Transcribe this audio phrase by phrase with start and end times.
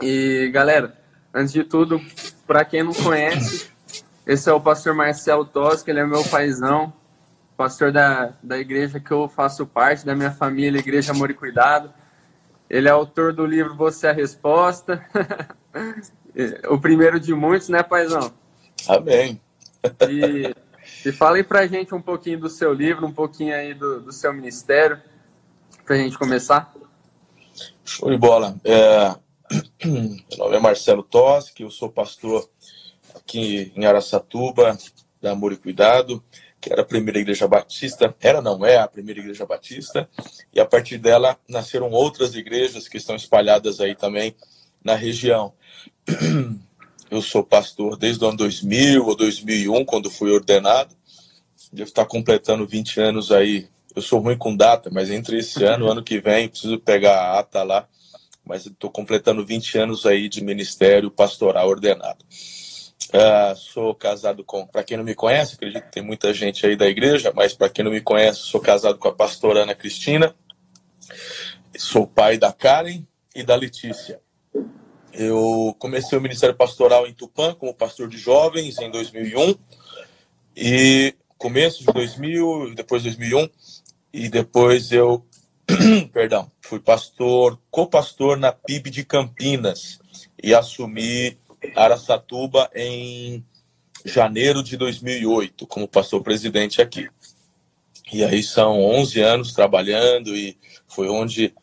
[0.00, 0.96] E galera,
[1.32, 2.00] antes de tudo,
[2.46, 3.70] para quem não conhece,
[4.26, 6.92] esse é o pastor Marcelo Tosca, ele é meu paizão,
[7.56, 11.92] pastor da, da igreja que eu faço parte, da minha família, Igreja Amor e Cuidado.
[12.68, 15.04] Ele é autor do livro Você é a Resposta.
[16.68, 18.32] o primeiro de muitos, né, paizão?
[18.88, 19.40] Amém.
[20.08, 20.54] E,
[21.06, 24.12] e fala aí pra gente um pouquinho do seu livro, um pouquinho aí do, do
[24.12, 25.00] seu ministério,
[25.84, 26.72] pra gente começar.
[27.84, 28.56] Show de bola.
[28.64, 29.14] É,
[29.84, 32.48] meu nome é Marcelo Toschi, eu sou pastor
[33.14, 34.76] aqui em Araçatuba,
[35.20, 36.22] da Amor e Cuidado
[36.64, 40.08] que era a primeira igreja batista, era não é a primeira igreja batista,
[40.50, 44.34] e a partir dela nasceram outras igrejas que estão espalhadas aí também
[44.82, 45.52] na região.
[47.10, 50.96] Eu sou pastor desde o ano 2000 ou 2001, quando fui ordenado.
[51.70, 53.68] Devo estar completando 20 anos aí.
[53.94, 57.14] Eu sou ruim com data, mas entre esse ano e ano que vem, preciso pegar
[57.14, 57.86] a ata lá.
[58.44, 62.24] Mas estou completando 20 anos aí de ministério pastoral ordenado.
[63.12, 66.74] Uh, sou casado com, para quem não me conhece, acredito que tem muita gente aí
[66.74, 70.34] da igreja, mas para quem não me conhece, sou casado com a pastora Ana Cristina.
[71.76, 74.20] Sou pai da Karen e da Letícia.
[75.12, 79.54] Eu comecei o ministério pastoral em Tupã como pastor de jovens em 2001
[80.56, 83.48] e começo de 2000, depois 2001
[84.12, 85.24] e depois eu,
[86.12, 89.98] perdão, fui pastor, co-pastor na PIB de Campinas
[90.42, 91.38] e assumi
[91.74, 93.42] Araçatuba em
[94.04, 97.08] janeiro de 2008, como pastor presidente aqui.
[98.12, 101.54] E aí são 11 anos trabalhando e foi onde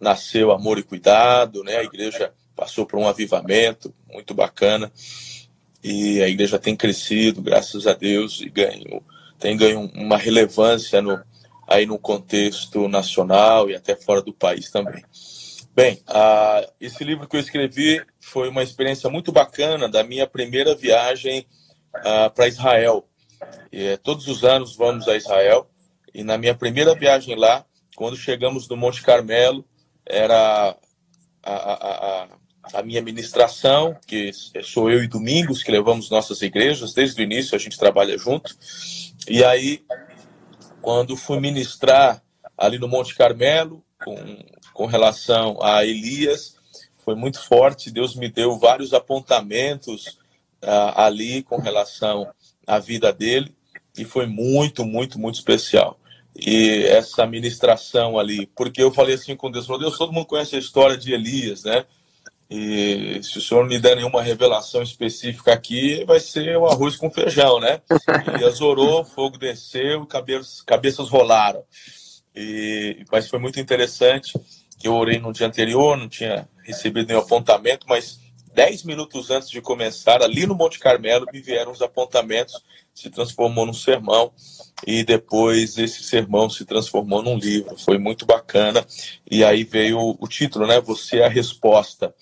[0.00, 1.76] nasceu Amor e Cuidado, né?
[1.76, 4.90] A igreja passou por um avivamento muito bacana
[5.84, 9.02] e a igreja tem crescido, graças a Deus, e ganho,
[9.38, 11.22] tem ganho uma relevância no,
[11.70, 15.04] aí no contexto nacional e até fora do país também.
[15.72, 20.74] Bem, uh, esse livro que eu escrevi foi uma experiência muito bacana da minha primeira
[20.74, 21.46] viagem
[22.34, 23.04] para Israel.
[23.72, 25.68] E, eh, todos os anos vamos a Israel
[26.14, 27.64] e na minha primeira viagem lá,
[27.96, 29.64] quando chegamos no Monte Carmelo,
[30.04, 30.76] era
[31.42, 32.28] a, a, a,
[32.74, 34.30] a minha ministração, que
[34.62, 38.54] sou eu e Domingos que levamos nossas igrejas, desde o início a gente trabalha junto.
[39.28, 39.84] E aí,
[40.80, 42.22] quando fui ministrar
[42.56, 44.16] ali no Monte Carmelo, com
[44.80, 46.54] com relação a Elias
[47.04, 47.90] foi muito forte.
[47.90, 50.06] Deus me deu vários apontamentos
[50.62, 52.26] uh, ali com relação
[52.66, 53.54] à vida dele
[53.98, 55.98] e foi muito, muito, muito especial.
[56.34, 60.56] E essa ministração ali, porque eu falei assim com Deus, falou, Deus, todo mundo conhece
[60.56, 61.84] a história de Elias, né?
[62.50, 67.08] E se o senhor me der nenhuma revelação específica aqui, vai ser o arroz com
[67.08, 67.80] feijão, né?
[68.26, 71.62] Elias orou, fogo desceu, cabeças, cabeças rolaram.
[72.34, 74.32] E, mas foi muito interessante
[74.80, 78.18] que eu orei no dia anterior, não tinha recebido nenhum apontamento, mas
[78.52, 82.54] dez minutos antes de começar, ali no Monte Carmelo, me vieram os apontamentos,
[82.92, 84.32] se transformou num sermão,
[84.86, 87.78] e depois esse sermão se transformou num livro.
[87.78, 88.84] Foi muito bacana.
[89.30, 90.80] E aí veio o título, né?
[90.80, 92.12] Você é a resposta.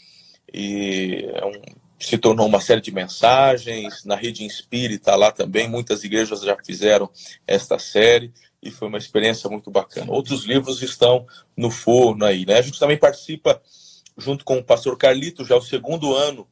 [0.52, 1.52] E é um,
[1.98, 4.04] se tornou uma série de mensagens.
[4.04, 7.10] Na rede Espírita, lá também, muitas igrejas já fizeram
[7.46, 8.32] esta série
[8.62, 10.12] e foi uma experiência muito bacana.
[10.12, 11.26] Outros livros estão
[11.56, 12.58] no forno aí, né?
[12.58, 13.60] A gente também participa
[14.16, 16.46] junto com o pastor Carlito, já é o segundo ano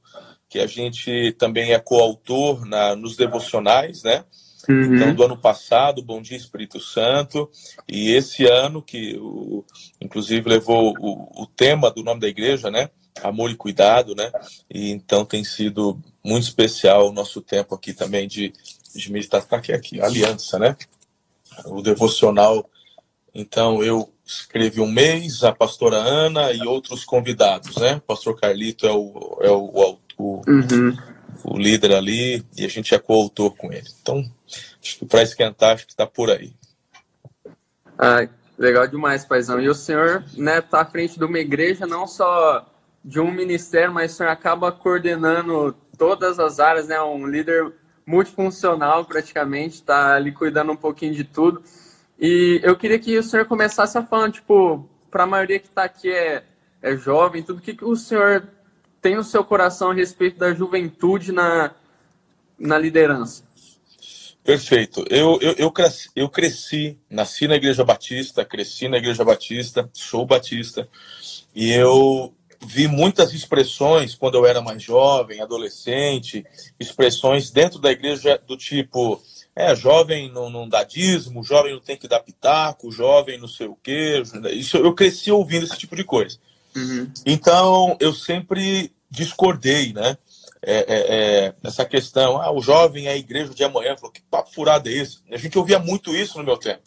[0.48, 4.24] que a gente também é coautor na, nos devocionais, né?
[4.68, 4.94] Uhum.
[4.94, 7.50] Então, do ano passado, Bom Dia Espírito Santo,
[7.88, 9.64] e esse ano, que o,
[10.00, 12.90] inclusive levou o, o tema do nome da igreja, né?
[13.22, 14.30] Amor e Cuidado, né?
[14.70, 18.52] E então tem sido muito especial o nosso tempo aqui também de,
[18.94, 19.48] de meditação.
[19.48, 20.76] Tá aqui, aqui, aliança, né?
[21.64, 22.68] o devocional.
[23.34, 27.96] Então, eu escrevi um mês, a pastora Ana e outros convidados, né?
[27.96, 30.96] O pastor Carlito é o, é o, o, uhum.
[31.44, 33.88] o líder ali e a gente é coautor com ele.
[34.00, 34.24] Então,
[34.82, 36.52] acho que para esquentar, acho que está por aí.
[38.58, 39.60] Legal demais, paizão.
[39.60, 42.66] E o senhor né, tá à frente de uma igreja, não só
[43.06, 47.00] de um ministério, mas o senhor acaba coordenando todas as áreas, né?
[47.00, 47.72] Um líder
[48.04, 51.62] multifuncional praticamente, está ali cuidando um pouquinho de tudo.
[52.18, 55.84] E eu queria que o senhor começasse a falar, tipo, para a maioria que está
[55.84, 56.42] aqui é,
[56.82, 58.48] é jovem, tudo que, que o senhor
[59.00, 61.76] tem no seu coração a respeito da juventude na,
[62.58, 63.44] na liderança?
[64.42, 65.04] Perfeito.
[65.08, 70.26] Eu, eu, eu, cresci, eu cresci, nasci na Igreja Batista, cresci na Igreja Batista, sou
[70.26, 70.88] batista,
[71.54, 76.44] e eu vi muitas expressões quando eu era mais jovem, adolescente,
[76.78, 79.22] expressões dentro da igreja do tipo,
[79.54, 83.66] é, jovem não, não dá dízimo, jovem não tem que dar pitaco, jovem não sei
[83.66, 84.22] o quê.
[84.52, 86.38] Isso, eu cresci ouvindo esse tipo de coisa.
[86.76, 87.10] Uhum.
[87.24, 90.18] Então, eu sempre discordei, né?
[90.62, 94.20] É, é, é, essa questão, ah, o jovem é a igreja de amanhã, falou, que
[94.22, 95.20] papo furado é esse?
[95.30, 96.82] A gente ouvia muito isso no meu tempo.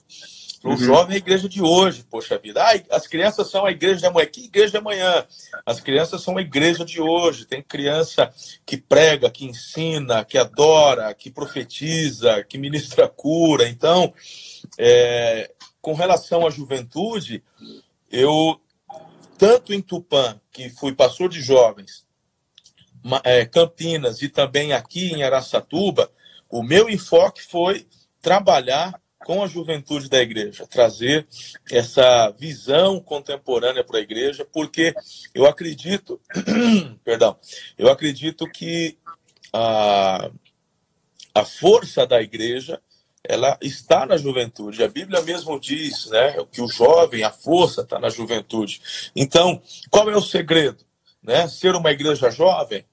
[0.63, 0.77] O uhum.
[0.77, 2.61] jovem é a igreja de hoje, poxa vida.
[2.61, 4.25] Ah, as crianças são a igreja de amanhã.
[4.25, 5.25] Que igreja de amanhã?
[5.65, 7.45] As crianças são a igreja de hoje.
[7.45, 8.33] Tem criança
[8.65, 13.69] que prega, que ensina, que adora, que profetiza, que ministra cura.
[13.69, 14.13] Então,
[14.77, 15.49] é,
[15.81, 17.41] com relação à juventude,
[18.11, 18.59] eu,
[19.37, 22.05] tanto em Tupã, que fui pastor de jovens,
[23.23, 26.11] é, Campinas e também aqui em Araçatuba,
[26.49, 27.87] o meu enfoque foi
[28.21, 31.27] trabalhar com a juventude da igreja, trazer
[31.69, 34.93] essa visão contemporânea para a igreja, porque
[35.33, 36.19] eu acredito,
[37.03, 37.37] perdão,
[37.77, 38.97] eu acredito que
[39.53, 40.29] a,
[41.35, 42.81] a força da igreja
[43.21, 44.81] ela está na juventude.
[44.81, 48.81] A Bíblia mesmo diz, né, que o jovem, a força está na juventude.
[49.13, 50.85] Então, qual é o segredo?
[51.21, 51.47] Né?
[51.49, 52.85] Ser uma igreja jovem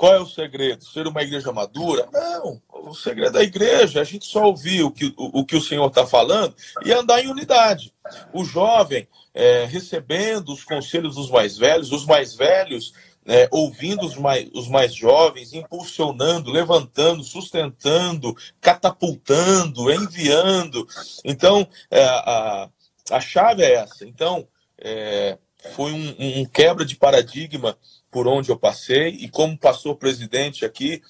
[0.00, 0.82] qual é o segredo?
[0.82, 2.08] Ser uma igreja madura?
[2.10, 5.56] Não, o segredo da igreja é a gente só ouvir o que o, o, que
[5.56, 6.54] o Senhor está falando
[6.84, 7.92] e andar em unidade.
[8.32, 12.92] O jovem é, recebendo os conselhos dos mais velhos, os mais velhos
[13.26, 20.86] é, ouvindo os mais, os mais jovens, impulsionando, levantando, sustentando, catapultando, enviando.
[21.24, 22.68] Então, é, a,
[23.10, 24.06] a chave é essa.
[24.06, 24.48] Então,
[24.78, 25.38] é,
[25.74, 27.76] foi um, um quebra de paradigma
[28.10, 31.02] por onde eu passei e como passou presidente aqui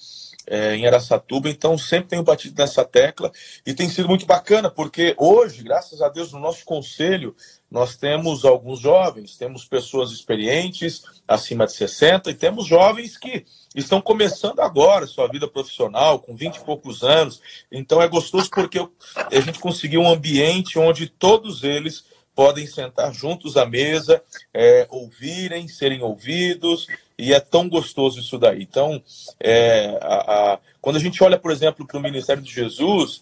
[0.47, 3.31] é, em Aracatuba, então sempre tenho batido nessa tecla.
[3.65, 7.35] E tem sido muito bacana, porque hoje, graças a Deus, no nosso conselho,
[7.69, 14.01] nós temos alguns jovens, temos pessoas experientes, acima de 60, e temos jovens que estão
[14.01, 17.41] começando agora sua vida profissional, com 20 e poucos anos.
[17.71, 18.79] Então é gostoso porque
[19.15, 22.03] a gente conseguiu um ambiente onde todos eles
[22.35, 24.21] podem sentar juntos à mesa,
[24.53, 26.87] é, ouvirem, serem ouvidos,
[27.21, 28.63] e é tão gostoso isso daí.
[28.63, 29.01] Então,
[29.39, 33.21] é, a, a, quando a gente olha, por exemplo, para o Ministério de Jesus,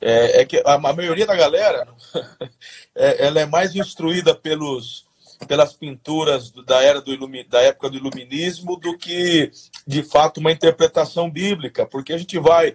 [0.00, 1.86] é, é que a, a, maioria da galera
[2.96, 5.06] é, ela é mais instruída pelos
[5.46, 7.16] pelas pinturas da era do
[7.48, 9.52] da época do iluminismo do que
[9.86, 12.74] de fato uma interpretação bíblica porque a gente vai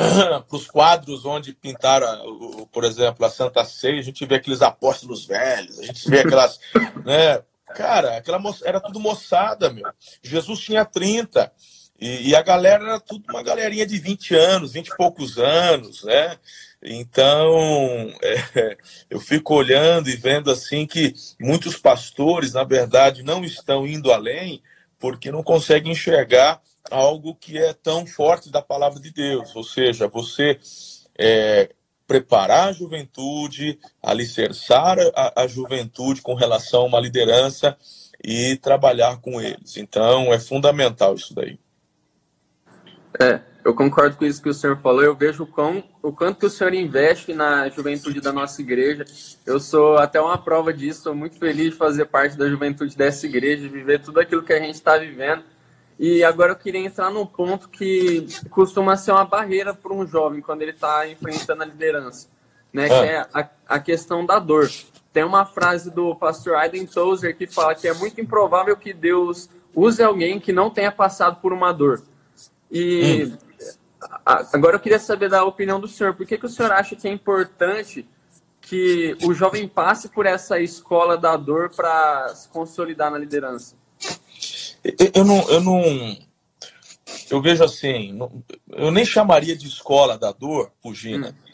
[0.48, 5.26] para os quadros onde pintaram, por exemplo, a Santa Ceia, a gente vê aqueles apóstolos
[5.26, 6.58] velhos, a gente vê aquelas.
[7.04, 7.42] né,
[7.74, 9.90] cara, aquela era tudo moçada, meu.
[10.22, 11.52] Jesus tinha 30.
[12.00, 16.02] E, e, a galera era tudo uma galerinha de 20 anos, 20 e poucos anos,
[16.04, 16.38] né?
[16.82, 18.76] Então, é,
[19.10, 24.62] eu fico olhando e vendo assim que muitos pastores, na verdade, não estão indo além
[24.98, 30.06] porque não conseguem enxergar algo que é tão forte da palavra de Deus, ou seja,
[30.08, 30.58] você
[31.18, 31.70] é,
[32.10, 37.76] preparar a juventude, alicerçar a, a juventude com relação a uma liderança
[38.20, 39.76] e trabalhar com eles.
[39.76, 41.56] Então, é fundamental isso daí.
[43.20, 45.04] É, eu concordo com isso que o senhor falou.
[45.04, 49.04] Eu vejo o, quão, o quanto que o senhor investe na juventude da nossa igreja.
[49.46, 50.98] Eu sou até uma prova disso.
[50.98, 54.52] Estou muito feliz de fazer parte da juventude dessa igreja, de viver tudo aquilo que
[54.52, 55.44] a gente está vivendo.
[56.02, 60.40] E agora eu queria entrar num ponto que costuma ser uma barreira para um jovem
[60.40, 62.26] quando ele está enfrentando a liderança,
[62.72, 62.86] né?
[62.86, 62.88] É.
[62.88, 64.70] Que é a, a, questão da dor.
[65.12, 69.50] Tem uma frase do pastor Aiden Tozer que fala que é muito improvável que Deus
[69.74, 72.00] use alguém que não tenha passado por uma dor.
[72.70, 73.60] E hum.
[74.26, 76.14] agora eu queria saber da opinião do senhor.
[76.14, 78.08] Por que, que o senhor acha que é importante
[78.62, 83.78] que o jovem passe por essa escola da dor para se consolidar na liderança?
[85.14, 86.16] Eu não, eu não.
[87.30, 88.18] Eu vejo assim,
[88.70, 91.30] eu nem chamaria de escola da dor, Pugina.
[91.30, 91.50] Hum.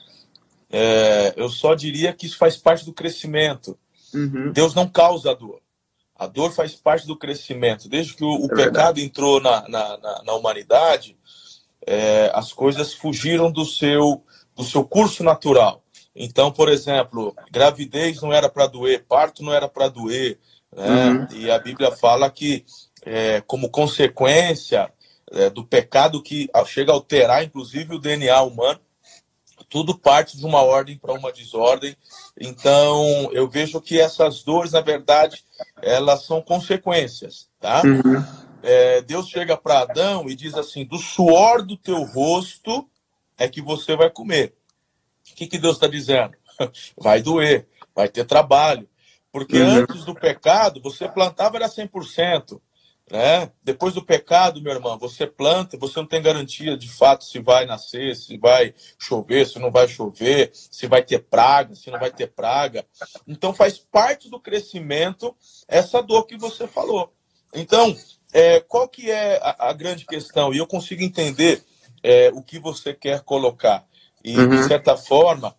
[0.70, 3.78] É, eu só diria que isso faz parte do crescimento.
[4.12, 4.52] Uhum.
[4.52, 5.60] Deus não causa dor.
[6.14, 7.88] A dor faz parte do crescimento.
[7.88, 11.16] Desde que o, o é pecado entrou na, na, na, na humanidade,
[11.86, 14.22] é, as coisas fugiram do seu,
[14.54, 15.82] do seu curso natural.
[16.14, 20.38] Então, por exemplo, gravidez não era para doer, parto não era para doer.
[20.74, 21.10] Né?
[21.10, 21.26] Uhum.
[21.32, 22.64] E a Bíblia fala que
[23.04, 24.90] é, como consequência
[25.32, 28.80] é, do pecado que chega a alterar, inclusive, o DNA humano.
[29.68, 31.96] Tudo parte de uma ordem para uma desordem.
[32.38, 35.44] Então, eu vejo que essas dores, na verdade,
[35.82, 37.82] elas são consequências, tá?
[37.82, 38.24] Uhum.
[38.62, 42.88] É, Deus chega para Adão e diz assim: do suor do teu rosto
[43.38, 44.54] é que você vai comer.
[45.30, 46.36] O que, que Deus está dizendo?
[46.96, 48.88] Vai doer, vai ter trabalho.
[49.30, 49.80] Porque uhum.
[49.80, 52.58] antes do pecado, você plantava era 100%.
[53.10, 53.52] Né?
[53.62, 57.64] Depois do pecado, meu irmão, você planta, você não tem garantia de fato se vai
[57.64, 62.10] nascer, se vai chover, se não vai chover, se vai ter praga, se não vai
[62.10, 62.84] ter praga.
[63.26, 65.36] Então faz parte do crescimento
[65.68, 67.12] essa dor que você falou.
[67.54, 67.96] Então,
[68.32, 70.52] é, qual que é a, a, grande questão?
[70.52, 71.62] E eu consigo entender
[72.02, 73.86] é, o que você quer colocar.
[74.22, 74.48] E, uhum.
[74.48, 75.54] de certa forma,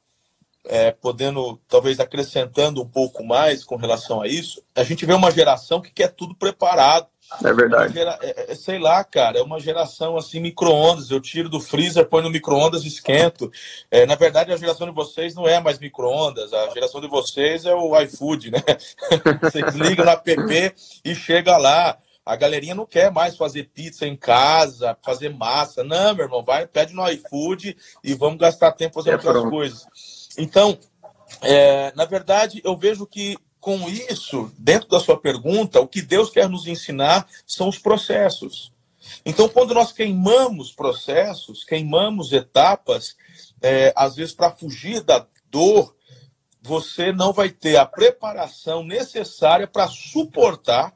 [0.66, 5.32] é, podendo, talvez acrescentando um pouco mais com relação a isso, a gente vê uma
[5.32, 7.08] geração que quer tudo preparado.
[7.44, 7.94] É verdade.
[7.94, 11.12] Gera, é, é, sei lá, cara, é uma geração assim, micro-ondas.
[11.12, 13.52] Eu tiro do freezer, põe no micro-ondas e esquento.
[13.92, 16.54] É, na verdade, a geração de vocês não é mais micro-ondas.
[16.54, 18.64] A geração de vocês é o iFood, né?
[19.42, 21.98] Vocês ligam no app e chega lá.
[22.26, 25.84] A galerinha não quer mais fazer pizza em casa, fazer massa.
[25.84, 29.50] Não, meu irmão, vai, pede no iFood e vamos gastar tempo fazendo é outras pronto.
[29.50, 29.88] coisas.
[30.38, 30.78] Então,
[31.42, 36.30] é, na verdade, eu vejo que com isso, dentro da sua pergunta, o que Deus
[36.30, 38.72] quer nos ensinar são os processos.
[39.26, 43.16] Então, quando nós queimamos processos, queimamos etapas,
[43.62, 45.96] é, às vezes para fugir da dor,
[46.62, 50.94] você não vai ter a preparação necessária para suportar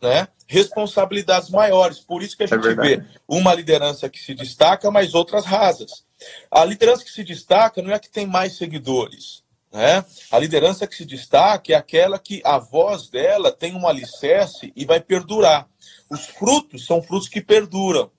[0.00, 2.00] né, responsabilidades maiores.
[2.00, 5.44] Por isso que a é gente é vê uma liderança que se destaca, mas outras
[5.44, 6.04] rasas.
[6.50, 9.42] A liderança que se destaca não é a que tem mais seguidores.
[9.72, 10.04] Né?
[10.30, 14.84] A liderança que se destaca é aquela que a voz dela tem um alicerce e
[14.84, 15.68] vai perdurar.
[16.10, 18.10] Os frutos são frutos que perduram.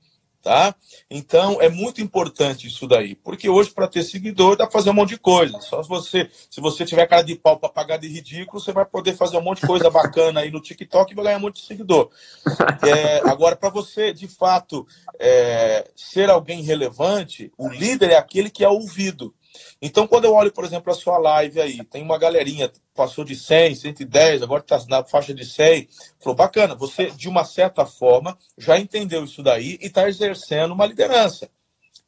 [0.41, 0.73] Tá?
[1.07, 4.93] Então é muito importante isso daí, porque hoje para ter seguidor dá para fazer um
[4.93, 5.61] monte de coisa.
[5.61, 8.83] Só se você, se você tiver cara de pau para pagar de ridículo, você vai
[8.83, 11.61] poder fazer um monte de coisa bacana aí no TikTok e vai ganhar um monte
[11.61, 12.09] de seguidor.
[12.83, 14.87] É, agora para você de fato
[15.19, 19.35] é, ser alguém relevante, o líder é aquele que é ouvido.
[19.81, 23.35] Então, quando eu olho, por exemplo, a sua live aí, tem uma galerinha, passou de
[23.35, 25.87] 100, 110, agora está na faixa de 100.
[26.19, 30.85] Falou, bacana, você, de uma certa forma, já entendeu isso daí e está exercendo uma
[30.85, 31.49] liderança.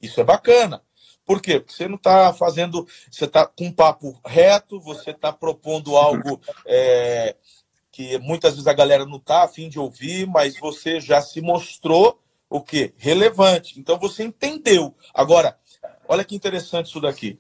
[0.02, 0.82] Isso é bacana.
[1.26, 1.60] Por quê?
[1.60, 6.40] Porque você não está fazendo, você está com um papo reto, você está propondo algo
[6.66, 7.36] é,
[7.92, 12.20] que muitas vezes a galera não está afim de ouvir, mas você já se mostrou
[12.50, 12.94] o quê?
[12.98, 13.80] Relevante.
[13.80, 14.94] Então você entendeu.
[15.14, 15.58] Agora,
[16.08, 17.38] olha que interessante isso daqui.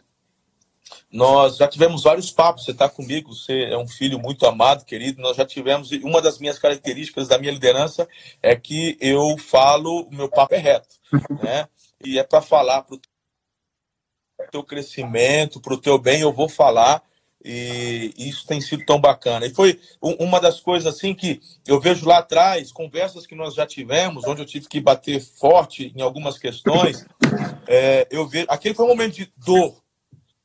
[1.11, 2.65] Nós já tivemos vários papos.
[2.65, 5.21] Você está comigo, você é um filho muito amado, querido.
[5.21, 5.91] Nós já tivemos.
[6.03, 8.07] Uma das minhas características da minha liderança
[8.41, 10.95] é que eu falo, o meu papo é reto.
[11.41, 11.67] Né?
[12.03, 12.99] E é para falar para o
[14.51, 17.01] teu crescimento, para o teu bem, eu vou falar.
[17.43, 19.45] E isso tem sido tão bacana.
[19.45, 23.65] E foi uma das coisas assim que eu vejo lá atrás, conversas que nós já
[23.65, 27.05] tivemos, onde eu tive que bater forte em algumas questões.
[27.67, 28.45] É, eu vejo.
[28.49, 29.81] Aquele foi um momento de dor,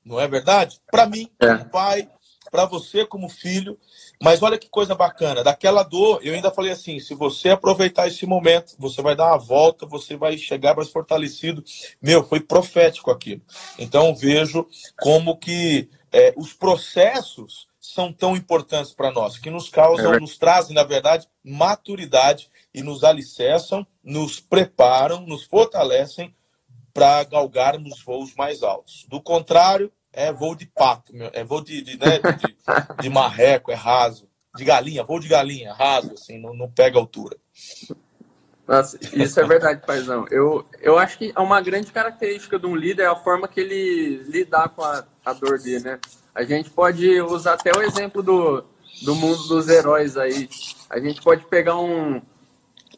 [0.05, 0.81] não é verdade?
[0.91, 1.47] Para mim, é.
[1.47, 2.09] como pai,
[2.51, 3.79] para você como filho.
[4.21, 8.27] Mas olha que coisa bacana, daquela dor, eu ainda falei assim: se você aproveitar esse
[8.27, 11.63] momento, você vai dar uma volta, você vai chegar mais fortalecido.
[12.03, 13.43] Meu, foi profético aquilo.
[13.79, 14.67] Então vejo
[15.01, 20.21] como que é, os processos são tão importantes para nós, que nos causam, é.
[20.21, 26.35] nos trazem, na verdade, maturidade e nos alicerçam, nos preparam, nos fortalecem
[26.93, 29.07] para galgarmos voos mais altos.
[29.09, 33.71] Do contrário, é voo de pato, meu, é voo de, de, né, de, de, marreco,
[33.71, 34.29] é raso.
[34.57, 37.37] De galinha, voo de galinha, raso, assim, não, não pega altura.
[38.69, 40.27] Nossa, isso é verdade, paizão.
[40.31, 44.23] Eu, eu acho que é uma grande característica de um líder a forma que ele
[44.29, 45.99] lidar com a, a dor dele, né?
[46.35, 48.63] A gente pode usar até o exemplo do,
[49.03, 50.49] do mundo dos heróis aí.
[50.91, 52.21] A gente pode pegar um,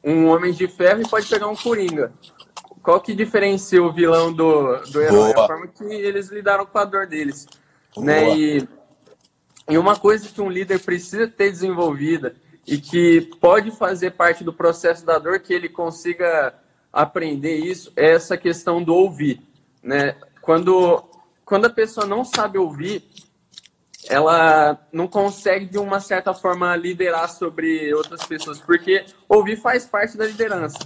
[0.03, 2.13] um Homem de Ferro e pode pegar um Coringa
[2.83, 5.33] qual que diferencia o vilão do, do herói?
[5.33, 5.45] Boa.
[5.45, 7.47] A forma que eles lidaram com a dor deles.
[7.97, 8.37] Né?
[8.37, 8.69] E,
[9.69, 12.35] e uma coisa que um líder precisa ter desenvolvida
[12.67, 16.55] e que pode fazer parte do processo da dor, que ele consiga
[16.93, 19.41] aprender isso, é essa questão do ouvir.
[19.83, 20.17] Né?
[20.41, 21.03] Quando,
[21.45, 23.05] quando a pessoa não sabe ouvir,
[24.09, 30.17] ela não consegue, de uma certa forma, liderar sobre outras pessoas, porque ouvir faz parte
[30.17, 30.79] da liderança.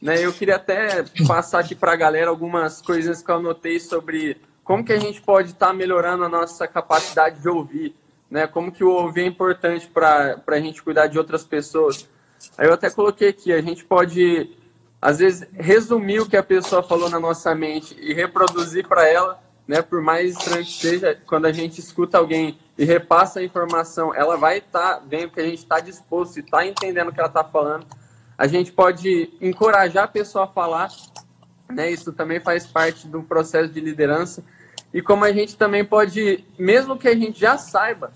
[0.00, 0.24] Né?
[0.24, 4.84] Eu queria até passar aqui para a galera algumas coisas que eu anotei sobre como
[4.84, 7.94] que a gente pode estar tá melhorando a nossa capacidade de ouvir,
[8.32, 8.46] né?
[8.46, 12.08] Como que o ouvir é importante para a gente cuidar de outras pessoas.
[12.56, 14.56] Aí eu até coloquei aqui, a gente pode,
[15.00, 19.40] às vezes, resumir o que a pessoa falou na nossa mente e reproduzir para ela,
[19.68, 19.82] né?
[19.82, 24.36] Por mais estranho que seja, quando a gente escuta alguém e repassa a informação, ela
[24.36, 27.28] vai estar tá vendo que a gente está disposto e está entendendo o que ela
[27.28, 27.86] está falando
[28.42, 30.90] a gente pode encorajar a pessoa a falar,
[31.70, 31.90] né?
[31.90, 34.42] Isso também faz parte do processo de liderança.
[34.92, 38.12] E como a gente também pode, mesmo que a gente já saiba,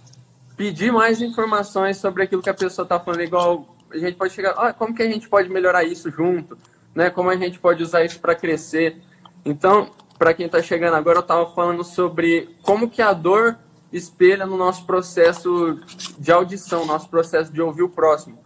[0.56, 4.52] pedir mais informações sobre aquilo que a pessoa está falando, igual a gente pode chegar,
[4.52, 6.56] ah, como que a gente pode melhorar isso junto,
[6.94, 7.10] né?
[7.10, 9.00] Como a gente pode usar isso para crescer.
[9.44, 13.58] Então, para quem está chegando agora, eu estava falando sobre como que a dor
[13.92, 15.80] espelha no nosso processo
[16.18, 18.38] de audição, nosso processo de ouvir o próximo.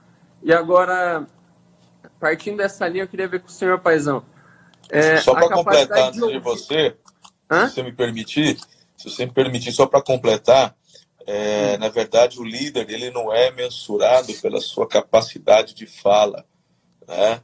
[0.42, 1.26] E agora,
[2.18, 4.22] partindo dessa linha, eu queria ver com o senhor Paizão.
[4.88, 6.96] É, só para completar antes de, de você,
[7.50, 7.68] Hã?
[7.68, 8.58] se você me permitir,
[8.96, 10.76] se você me permitir, só para completar,
[11.26, 16.46] é, na verdade o líder ele não é mensurado pela sua capacidade de fala,
[17.06, 17.42] né?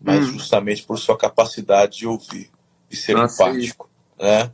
[0.00, 0.32] mas hum.
[0.32, 2.50] justamente por sua capacidade de ouvir,
[2.88, 3.90] de ser Nossa, empático.
[4.18, 4.50] Né?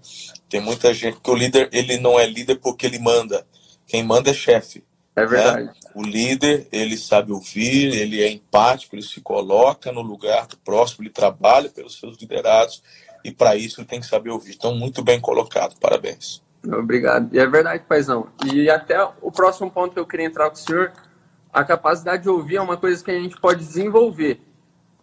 [0.49, 3.47] Tem muita gente que o líder ele não é líder porque ele manda,
[3.87, 4.85] quem manda é chefe.
[5.15, 5.27] É né?
[5.27, 5.65] verdade.
[5.67, 5.75] Né?
[5.95, 11.03] O líder, ele sabe ouvir, ele é empático, ele se coloca no lugar do próximo,
[11.03, 12.83] ele trabalha pelos seus liderados
[13.27, 14.55] e para isso tem que saber ouvir.
[14.55, 16.41] Então, muito bem colocado, parabéns.
[16.65, 17.35] Obrigado.
[17.35, 18.29] E é verdade, paizão.
[18.45, 20.93] E até o próximo ponto que eu queria entrar com o senhor,
[21.53, 24.41] a capacidade de ouvir é uma coisa que a gente pode desenvolver.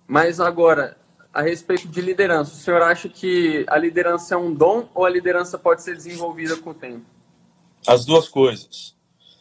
[0.07, 0.95] Mas agora,
[1.33, 5.09] a respeito de liderança, o senhor acha que a liderança é um dom ou a
[5.09, 7.05] liderança pode ser desenvolvida com o tempo?
[7.85, 8.95] As duas coisas.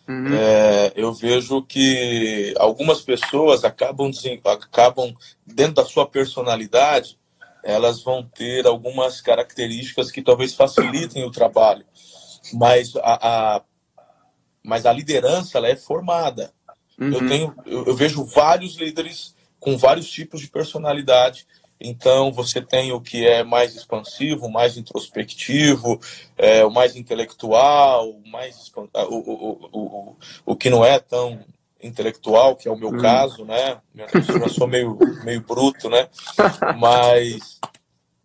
[0.08, 0.34] Uhum.
[0.34, 4.10] É, eu vejo que algumas pessoas acabam,
[4.44, 5.14] acabam,
[5.46, 7.16] dentro da sua personalidade,
[7.62, 11.84] elas vão ter algumas características que talvez facilitem o trabalho.
[12.52, 13.62] Mas a, a
[14.64, 16.52] mas a liderança ela é formada.
[16.98, 17.12] Uhum.
[17.12, 21.46] Eu, tenho, eu, eu vejo vários líderes com vários tipos de personalidade
[21.84, 26.00] então, você tem o que é mais expansivo, mais introspectivo,
[26.38, 30.16] é, o mais intelectual, o, mais, o, o, o,
[30.46, 31.44] o, que não é tão
[31.82, 32.98] intelectual, que é o meu hum.
[32.98, 33.80] caso, né?
[33.94, 36.08] Eu sou meio, meio bruto, né?
[36.78, 37.60] Mas.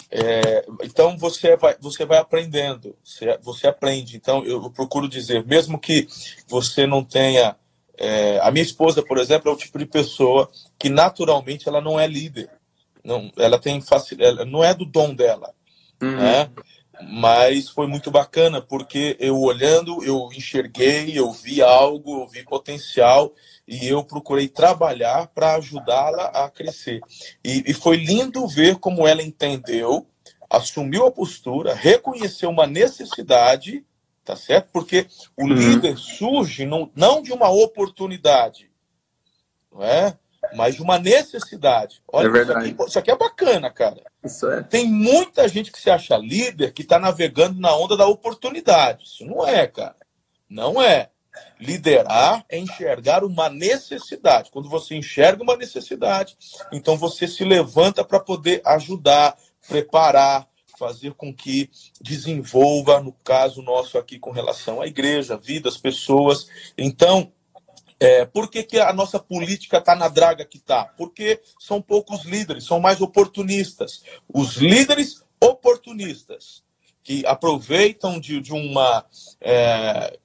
[0.10, 4.16] É, então você vai, você vai aprendendo, você, você aprende.
[4.16, 6.08] Então eu, eu procuro dizer, mesmo que
[6.48, 7.56] você não tenha.
[8.00, 12.00] É, a minha esposa, por exemplo, é o tipo de pessoa que naturalmente ela não
[12.00, 12.48] é líder
[13.08, 15.54] não, ela tem facilidade, não é do dom dela,
[16.02, 16.18] uhum.
[16.18, 16.50] né?
[17.02, 23.34] Mas foi muito bacana porque eu olhando, eu enxerguei, eu vi algo, eu vi potencial
[23.68, 27.02] e eu procurei trabalhar para ajudá-la a crescer.
[27.44, 30.08] E, e foi lindo ver como ela entendeu,
[30.50, 33.86] assumiu a postura, reconheceu uma necessidade,
[34.26, 34.70] tá certo?
[34.72, 35.06] Porque
[35.38, 35.54] o uhum.
[35.54, 38.72] líder surge não, não de uma oportunidade,
[39.72, 40.18] não é?
[40.56, 42.02] mas de uma necessidade.
[42.08, 42.60] Olha, é verdade.
[42.60, 44.04] Isso aqui, isso aqui, é bacana, cara.
[44.28, 44.64] É.
[44.64, 49.04] Tem muita gente que se acha líder que está navegando na onda da oportunidade.
[49.06, 49.96] Isso não é, cara.
[50.50, 51.10] Não é.
[51.60, 54.52] Liderar é enxergar uma necessidade.
[54.52, 56.38] Quando você enxerga uma necessidade,
[56.72, 59.38] então você se levanta para poder ajudar,
[59.68, 65.78] preparar, fazer com que desenvolva, no caso nosso aqui com relação à igreja, vida, as
[65.78, 66.48] pessoas.
[66.78, 67.32] Então,
[68.00, 70.86] é, por que, que a nossa política está na draga que está?
[70.86, 74.04] Porque são poucos líderes, são mais oportunistas.
[74.32, 76.64] Os líderes oportunistas,
[77.04, 79.06] que aproveitam de, de uma.
[79.42, 80.20] É,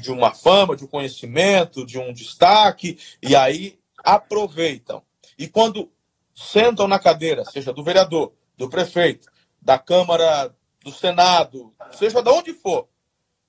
[0.00, 5.02] de, uma fama, de um conhecimento, de um destaque, e aí aproveitam.
[5.36, 5.90] E quando
[6.32, 9.28] sentam na cadeira, seja do vereador, do prefeito,
[9.60, 10.54] da Câmara,
[10.84, 12.86] do Senado, seja de onde for,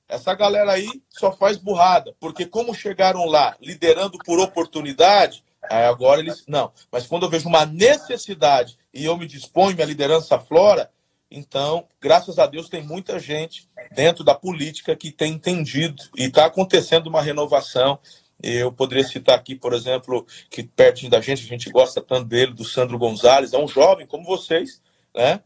[0.08, 6.46] essa galera aí só faz burrada, porque como chegaram lá liderando por oportunidade, agora eles.
[6.48, 10.90] Não, mas quando eu vejo uma necessidade e eu me disponho, minha liderança flora,
[11.30, 16.46] então, graças a Deus, tem muita gente dentro da política que tem entendido e está
[16.46, 18.00] acontecendo uma renovação.
[18.42, 22.54] Eu poderia citar aqui, por exemplo, que pertinho da gente, a gente gosta tanto dele,
[22.54, 24.82] do Sandro Gonzalez, é um jovem como vocês,
[25.14, 25.42] né?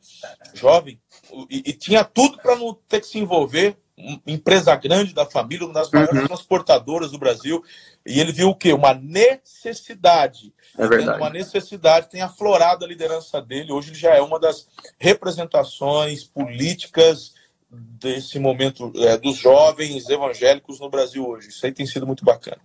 [0.53, 0.99] Jovem,
[1.49, 3.77] e, e tinha tudo para não ter que se envolver
[4.25, 6.27] empresa grande da família, uma das maiores uhum.
[6.27, 7.63] transportadoras do Brasil,
[8.05, 8.73] e ele viu o quê?
[8.73, 10.53] Uma necessidade.
[10.77, 11.19] É verdade.
[11.19, 13.71] Uma necessidade, tem aflorado a liderança dele.
[13.71, 17.33] Hoje ele já é uma das representações políticas
[17.69, 21.49] desse momento é, dos jovens evangélicos no Brasil hoje.
[21.49, 22.59] Isso aí tem sido muito bacana.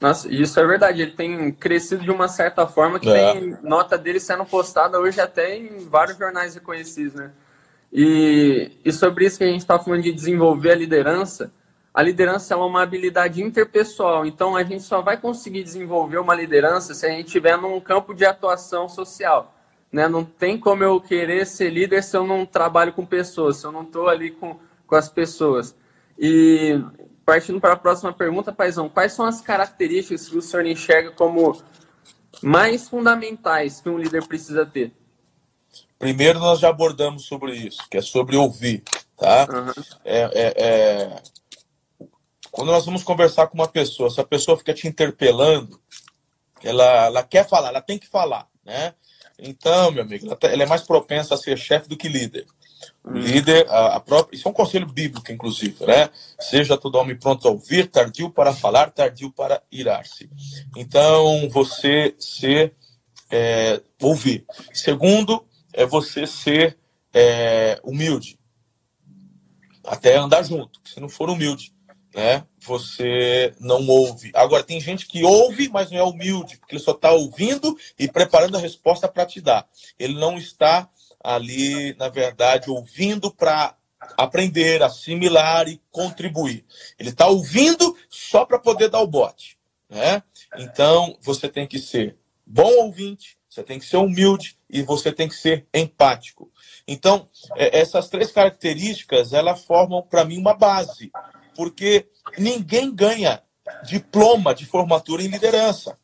[0.00, 1.02] Nossa, isso é verdade.
[1.02, 3.32] Ele tem crescido de uma certa forma que é.
[3.32, 7.32] tem nota dele sendo postada hoje até em vários jornais reconhecidos, né?
[7.92, 11.52] E, e sobre isso que a gente está falando de desenvolver a liderança,
[11.92, 16.94] a liderança é uma habilidade interpessoal, então a gente só vai conseguir desenvolver uma liderança
[16.94, 19.56] se a gente estiver num campo de atuação social.
[19.92, 20.06] Né?
[20.06, 23.72] Não tem como eu querer ser líder se eu não trabalho com pessoas, se eu
[23.72, 25.74] não estou ali com, com as pessoas.
[26.16, 26.80] E
[27.26, 31.60] partindo para a próxima pergunta, Paizão, quais são as características que o senhor enxerga como
[32.40, 34.92] mais fundamentais que um líder precisa ter?
[35.98, 38.82] Primeiro, nós já abordamos sobre isso, que é sobre ouvir,
[39.16, 39.46] tá?
[39.50, 39.84] Uhum.
[40.04, 41.22] É, é, é...
[42.50, 45.80] Quando nós vamos conversar com uma pessoa, se a pessoa fica te interpelando,
[46.62, 48.94] ela, ela quer falar, ela tem que falar, né?
[49.38, 52.46] Então, meu amigo, ela, tá, ela é mais propensa a ser chefe do que líder.
[53.04, 53.18] O uhum.
[53.18, 56.10] líder, a, a, própria, isso é um conselho bíblico, inclusive, né?
[56.38, 60.30] Seja todo homem pronto a ouvir, tardio para falar, tardio para irar-se.
[60.76, 62.74] Então, você ser
[63.30, 64.44] é, ouvir.
[64.72, 66.78] Segundo, é você ser
[67.12, 68.38] é, humilde.
[69.84, 70.80] Até andar junto.
[70.84, 71.72] Se não for humilde,
[72.14, 72.44] né?
[72.60, 74.30] Você não ouve.
[74.34, 78.08] Agora, tem gente que ouve, mas não é humilde, porque ele só está ouvindo e
[78.08, 79.68] preparando a resposta para te dar.
[79.98, 80.88] Ele não está
[81.22, 83.76] ali, na verdade, ouvindo para
[84.16, 86.64] aprender, assimilar e contribuir.
[86.98, 89.58] Ele está ouvindo só para poder dar o bote.
[89.88, 90.22] Né?
[90.58, 95.28] Então, você tem que ser bom ouvinte, você tem que ser humilde e você tem
[95.28, 96.50] que ser empático.
[96.86, 101.10] Então, é, essas três características, elas formam para mim uma base,
[101.56, 102.06] porque
[102.38, 103.42] ninguém ganha
[103.84, 105.98] diploma de formatura em liderança.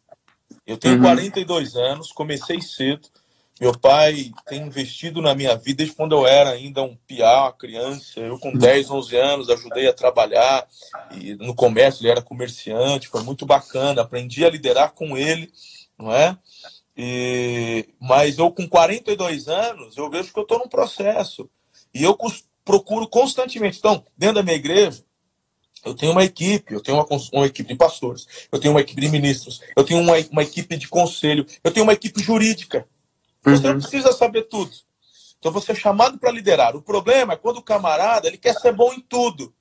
[0.66, 1.02] Eu tenho uhum.
[1.02, 3.09] 42 anos, comecei cedo,
[3.59, 8.20] meu pai tem investido na minha vida desde quando eu era ainda um piá, criança.
[8.20, 10.66] Eu, com 10, 11 anos, ajudei a trabalhar
[11.12, 12.02] e no comércio.
[12.02, 14.02] Ele era comerciante, foi muito bacana.
[14.02, 15.50] Aprendi a liderar com ele,
[15.98, 16.37] não é?
[16.96, 21.48] E, mas eu, com 42 anos, eu vejo que eu estou num processo.
[21.92, 22.16] E eu
[22.64, 23.78] procuro constantemente.
[23.78, 25.04] Então, dentro da minha igreja,
[25.85, 29.00] eu tenho uma equipe, eu tenho uma, uma, equipe de pastores, eu tenho uma equipe
[29.00, 32.88] de ministros, eu tenho uma, uma equipe de conselho, eu tenho uma equipe jurídica.
[33.44, 33.74] Você uhum.
[33.74, 34.72] não precisa saber tudo.
[35.38, 36.74] Então você é chamado para liderar.
[36.74, 39.54] O problema é quando o camarada ele quer ser bom em tudo.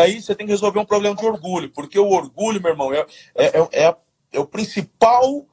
[0.00, 3.04] Aí você tem que resolver um problema de orgulho, porque o orgulho, meu irmão, é,
[3.34, 3.96] é, é,
[4.32, 5.44] é o principal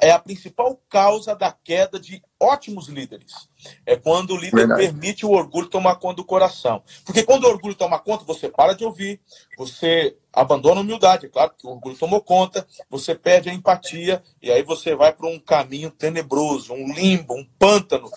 [0.00, 3.48] é a principal causa da queda de ótimos líderes.
[3.86, 4.82] É quando o líder Verdade.
[4.82, 6.82] permite o orgulho tomar conta do coração.
[7.04, 9.20] Porque quando o orgulho toma conta, você para de ouvir,
[9.56, 14.22] você abandona a humildade, é claro que o orgulho tomou conta, você perde a empatia,
[14.40, 18.08] e aí você vai para um caminho tenebroso, um limbo, um pântano.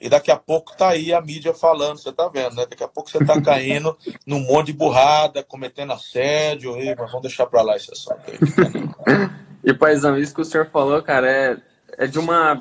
[0.00, 2.66] E daqui a pouco tá aí a mídia falando, você tá vendo, né?
[2.68, 7.22] Daqui a pouco você tá caindo num monte de burrada, cometendo assédio, e, mas vamos
[7.22, 9.51] deixar para lá esse assunto aí.
[9.64, 11.56] E, paizão, isso que o senhor falou, cara, é,
[11.98, 12.58] é de uma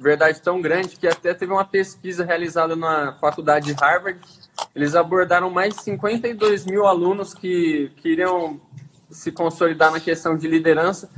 [0.00, 4.18] verdade tão grande que até teve uma pesquisa realizada na faculdade de Harvard.
[4.74, 8.60] Eles abordaram mais de 52 mil alunos que queriam
[9.10, 11.08] se consolidar na questão de liderança.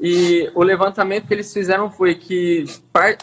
[0.00, 2.64] E o levantamento que eles fizeram foi que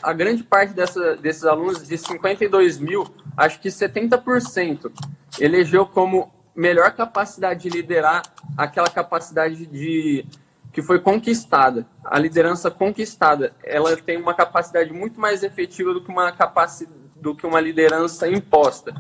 [0.04, 3.06] a grande parte dessa, desses alunos, de 52 mil,
[3.38, 4.92] acho que 70%,
[5.40, 8.24] elegeu como melhor capacidade de liderar
[8.58, 10.26] aquela capacidade de
[10.76, 16.12] que foi conquistada, a liderança conquistada, ela tem uma capacidade muito mais efetiva do que
[16.12, 18.94] uma capacidade do que uma liderança imposta.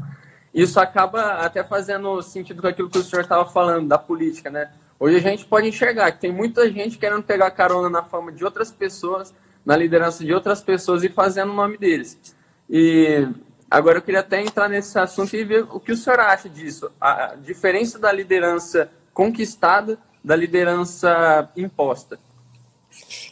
[0.53, 4.71] Isso acaba até fazendo sentido com aquilo que o senhor estava falando da política, né?
[4.97, 8.45] Hoje a gente pode enxergar que tem muita gente querendo pegar carona na fama de
[8.45, 9.35] outras pessoas,
[9.65, 12.17] na liderança de outras pessoas e fazendo o nome deles.
[12.69, 13.27] E
[13.69, 16.89] agora eu queria até entrar nesse assunto e ver o que o senhor acha disso.
[17.01, 22.19] A diferença da liderança conquistada da liderança imposta?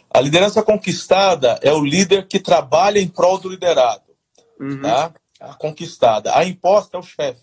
[0.08, 4.14] A liderança conquistada é o líder que trabalha em prol do liderado.
[4.60, 4.80] Uhum.
[4.80, 5.12] Tá?
[5.40, 6.36] A conquistada.
[6.36, 7.42] A imposta é o chefe.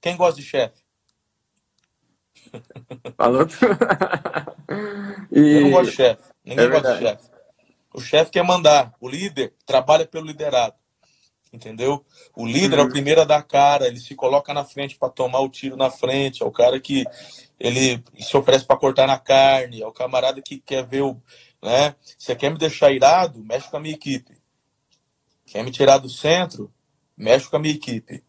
[0.00, 0.80] Quem gosta de chefe?
[3.16, 3.44] Falou?
[5.32, 5.40] e...
[5.56, 6.22] Eu não gosto de chefe.
[6.44, 7.30] Ninguém é gosta de chefe.
[7.92, 8.94] O chefe quer mandar.
[9.00, 10.76] O líder trabalha pelo liderado.
[11.56, 12.04] Entendeu?
[12.36, 12.90] O líder é o uhum.
[12.90, 16.42] primeiro a dar cara, ele se coloca na frente para tomar o tiro na frente,
[16.42, 17.06] é o cara que
[17.58, 21.16] ele se oferece para cortar na carne, é o camarada que quer ver o.
[21.62, 21.94] Né?
[22.18, 23.42] Você quer me deixar irado?
[23.42, 24.36] Mexe com a minha equipe.
[25.46, 26.70] Quer me tirar do centro?
[27.16, 28.22] Mexe com a minha equipe.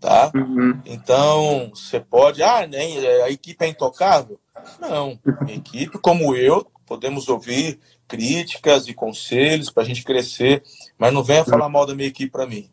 [0.00, 0.32] Tá?
[0.34, 0.82] Uhum.
[0.84, 2.42] Então, você pode.
[2.42, 4.40] Ah, nem, a equipe é intocável?
[4.80, 5.16] Não.
[5.46, 10.62] A equipe, como eu, podemos ouvir críticas e conselhos para a gente crescer,
[10.98, 12.70] mas não venha falar mal da minha equipe para mim.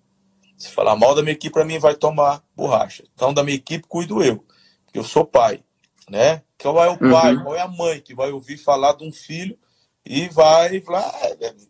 [0.57, 3.03] Se falar mal da minha equipe para mim, vai tomar borracha.
[3.13, 4.45] Então, da minha equipe, cuido eu,
[4.85, 5.63] porque eu sou pai
[6.11, 6.41] né?
[6.61, 7.43] Qual é o pai, uhum.
[7.43, 9.57] qual é a mãe que vai ouvir falar de um filho
[10.05, 11.03] e vai, vai,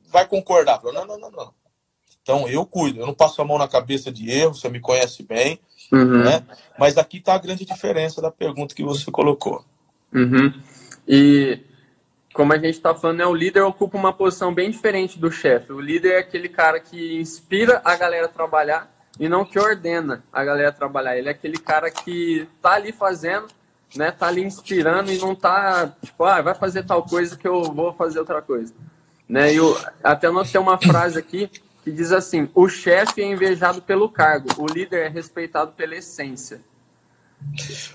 [0.10, 0.82] vai concordar?
[0.84, 1.54] Não, não, não, não.
[2.21, 5.24] Então eu cuido, eu não passo a mão na cabeça de erro, você me conhece
[5.24, 5.60] bem,
[5.91, 6.24] uhum.
[6.24, 6.43] né?
[6.78, 9.63] Mas aqui está a grande diferença da pergunta que você colocou.
[10.13, 10.54] Uhum.
[11.08, 11.60] E
[12.34, 15.74] como a gente está falando, né, o líder ocupa uma posição bem diferente do chefe.
[15.74, 20.24] O líder é aquele cara que inspira a galera a trabalhar e não que ordena
[20.32, 21.17] a galera a trabalhar.
[21.17, 23.48] Ele é aquele cara que está ali fazendo
[23.96, 27.63] né, tá ali inspirando e não tá, tipo, ah, vai fazer tal coisa que eu
[27.63, 28.74] vou fazer outra coisa.
[29.28, 29.54] Né?
[29.54, 31.50] E eu, até nós temos uma frase aqui
[31.84, 36.62] que diz assim: o chefe é invejado pelo cargo, o líder é respeitado pela essência.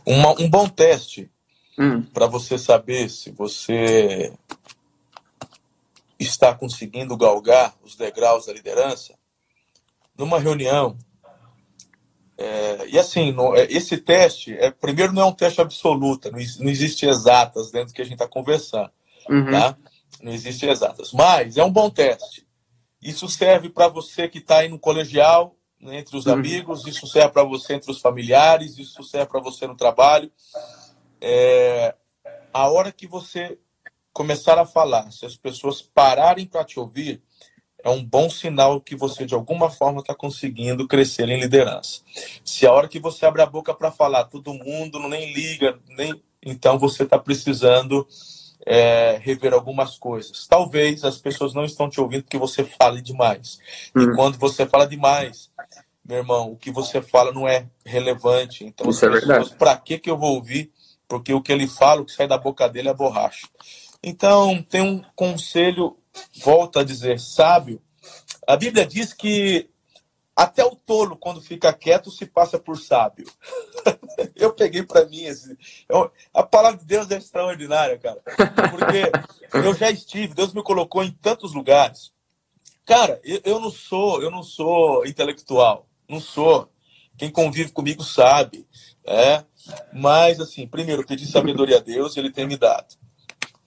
[0.05, 1.31] Uma, um bom teste
[1.79, 2.03] hum.
[2.03, 4.33] para você saber se você
[6.19, 9.15] está conseguindo galgar os degraus da liderança.
[10.17, 10.97] Numa reunião,
[12.39, 16.39] é, e assim, no, é, esse teste, é, primeiro, não é um teste absoluto, não,
[16.61, 18.91] não existe exatas dentro do que a gente está conversando.
[19.29, 19.51] Uhum.
[19.51, 19.77] Tá?
[20.23, 21.13] Não existem exatas.
[21.13, 22.47] Mas é um bom teste.
[23.01, 26.35] Isso serve para você que está aí no colegial, né, entre os uhum.
[26.35, 30.31] amigos, isso serve para você entre os familiares, isso serve para você no trabalho.
[31.21, 31.95] É,
[32.53, 33.59] a hora que você
[34.13, 37.23] começar a falar, se as pessoas pararem para te ouvir,
[37.85, 42.01] é um bom sinal que você, de alguma forma, está conseguindo crescer em liderança.
[42.45, 46.21] Se a hora que você abre a boca para falar, todo mundo nem liga, nem
[46.43, 48.07] então você está precisando
[48.65, 50.47] é, rever algumas coisas.
[50.47, 53.59] Talvez as pessoas não estão te ouvindo porque você fale demais.
[53.95, 54.15] E hum.
[54.17, 55.51] quando você fala demais,
[56.05, 58.65] meu irmão, o que você fala não é relevante.
[58.65, 60.73] Então, Isso as é para que, que eu vou ouvir?
[61.09, 63.49] Porque o que ele fala, o que sai da boca dele é borracha.
[64.03, 65.97] Então, tem um conselho,
[66.43, 67.81] volta a dizer, sábio.
[68.47, 69.69] A Bíblia diz que
[70.37, 73.27] até o tolo, quando fica quieto, se passa por sábio.
[74.37, 75.57] eu peguei para mim esse.
[75.89, 78.21] Eu, a palavra de Deus é extraordinária, cara.
[78.71, 82.13] Porque eu já estive, Deus me colocou em tantos lugares.
[82.85, 86.71] Cara, eu, eu não sou, eu não sou intelectual, não sou.
[87.17, 88.67] Quem convive comigo sabe,
[89.05, 89.45] é.
[89.93, 92.95] Mas assim, primeiro, eu pedi sabedoria a Deus, Ele tem me dado,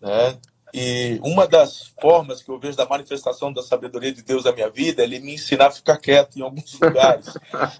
[0.02, 0.38] né?
[0.74, 4.70] E uma das formas que eu vejo da manifestação da sabedoria de Deus na minha
[4.70, 7.34] vida é ele me ensinar a ficar quieto em alguns lugares.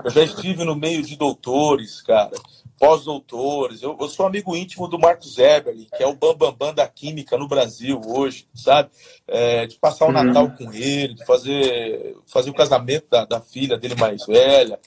[0.04, 2.32] Eu já estive no meio de doutores, cara,
[2.80, 3.84] pós-doutores.
[3.84, 6.88] Eu, eu, sou amigo íntimo do Marcos Eberly, que é o bambambam bam, bam da
[6.88, 8.90] química no Brasil hoje, sabe?
[9.28, 10.56] É, de passar o Natal uhum.
[10.56, 14.80] com ele, de fazer, fazer o casamento da, da filha dele mais velha.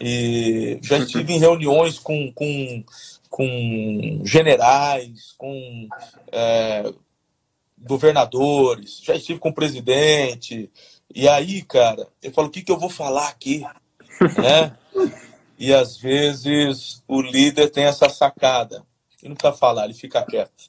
[0.00, 2.84] E já estive em reuniões com, com,
[3.28, 5.88] com generais, com
[6.30, 6.92] é,
[7.78, 10.70] governadores, já estive com o presidente.
[11.14, 13.64] E aí, cara, eu falo, o que, que eu vou falar aqui?
[14.38, 14.76] né?
[15.58, 18.84] E às vezes o líder tem essa sacada.
[19.20, 20.68] Ele não precisa falar, ele fica quieto.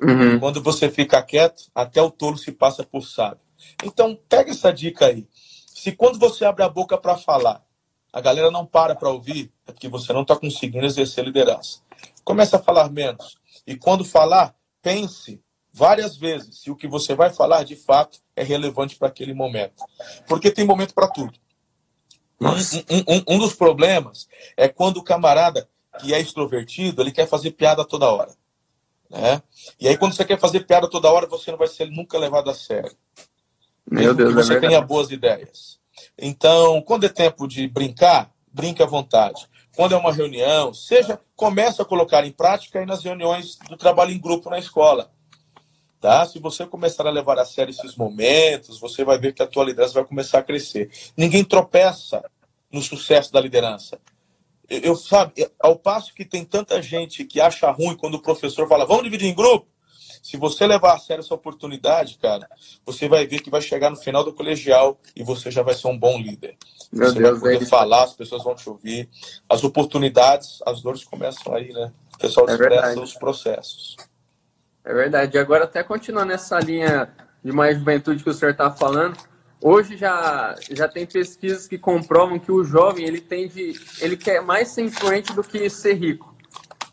[0.00, 0.40] Uhum.
[0.40, 3.38] Quando você fica quieto, até o tolo se passa por sábio.
[3.84, 5.26] Então, pega essa dica aí.
[5.66, 7.62] Se quando você abre a boca para falar,
[8.12, 11.80] a galera não para para ouvir, é porque você não está conseguindo exercer liderança.
[12.22, 13.38] Comece a falar menos.
[13.66, 18.42] E quando falar, pense várias vezes se o que você vai falar de fato é
[18.42, 19.82] relevante para aquele momento.
[20.28, 21.32] Porque tem momento para tudo.
[22.40, 25.68] Um, um, um, dos problemas é quando o camarada
[26.00, 28.34] que é extrovertido, ele quer fazer piada toda hora.
[29.08, 29.42] Né?
[29.78, 32.50] E aí, quando você quer fazer piada toda hora, você não vai ser nunca levado
[32.50, 32.90] a sério.
[33.88, 35.78] Meu Deus, que é você é tenha boas ideias.
[36.18, 39.46] Então, quando é tempo de brincar, brinque à vontade.
[39.74, 44.12] Quando é uma reunião, seja, começa a colocar em prática aí nas reuniões do trabalho
[44.12, 45.10] em grupo na escola.
[46.00, 46.26] Tá?
[46.26, 49.64] Se você começar a levar a sério esses momentos, você vai ver que a tua
[49.64, 50.90] liderança vai começar a crescer.
[51.16, 52.22] Ninguém tropeça
[52.70, 53.98] no sucesso da liderança.
[54.68, 58.68] Eu, eu sabe, ao passo que tem tanta gente que acha ruim quando o professor
[58.68, 59.71] fala, vamos dividir em grupo.
[60.22, 62.48] Se você levar a sério essa oportunidade, cara,
[62.86, 65.88] você vai ver que vai chegar no final do colegial e você já vai ser
[65.88, 66.56] um bom líder.
[66.92, 69.08] Meu você Deus, vai poder é falar, as pessoas vão te ouvir.
[69.48, 71.92] As oportunidades, as dores começam aí, né?
[72.14, 73.96] O pessoal é expressa os processos.
[74.84, 75.36] É verdade.
[75.36, 77.12] E agora, até continuando nessa linha
[77.44, 79.16] de mais juventude que o senhor está falando,
[79.60, 84.68] hoje já, já tem pesquisas que comprovam que o jovem ele tende, ele quer mais
[84.68, 86.31] ser influente do que ser rico.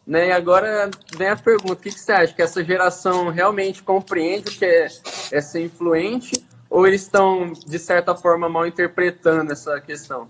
[0.09, 0.29] Né?
[0.29, 2.33] E agora vem a pergunta: o que, que você acha?
[2.33, 4.87] Que essa geração realmente compreende o que é,
[5.31, 6.43] é ser influente?
[6.67, 10.27] Ou eles estão, de certa forma, mal interpretando essa questão?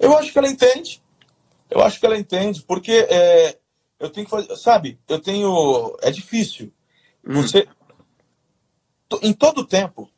[0.00, 1.00] Eu acho que ela entende.
[1.70, 3.56] Eu acho que ela entende, porque é,
[4.00, 4.98] eu tenho que fazer, sabe?
[5.08, 6.72] Eu tenho, é difícil.
[7.24, 7.40] Hum.
[7.40, 7.68] Você
[9.22, 10.10] em todo tempo,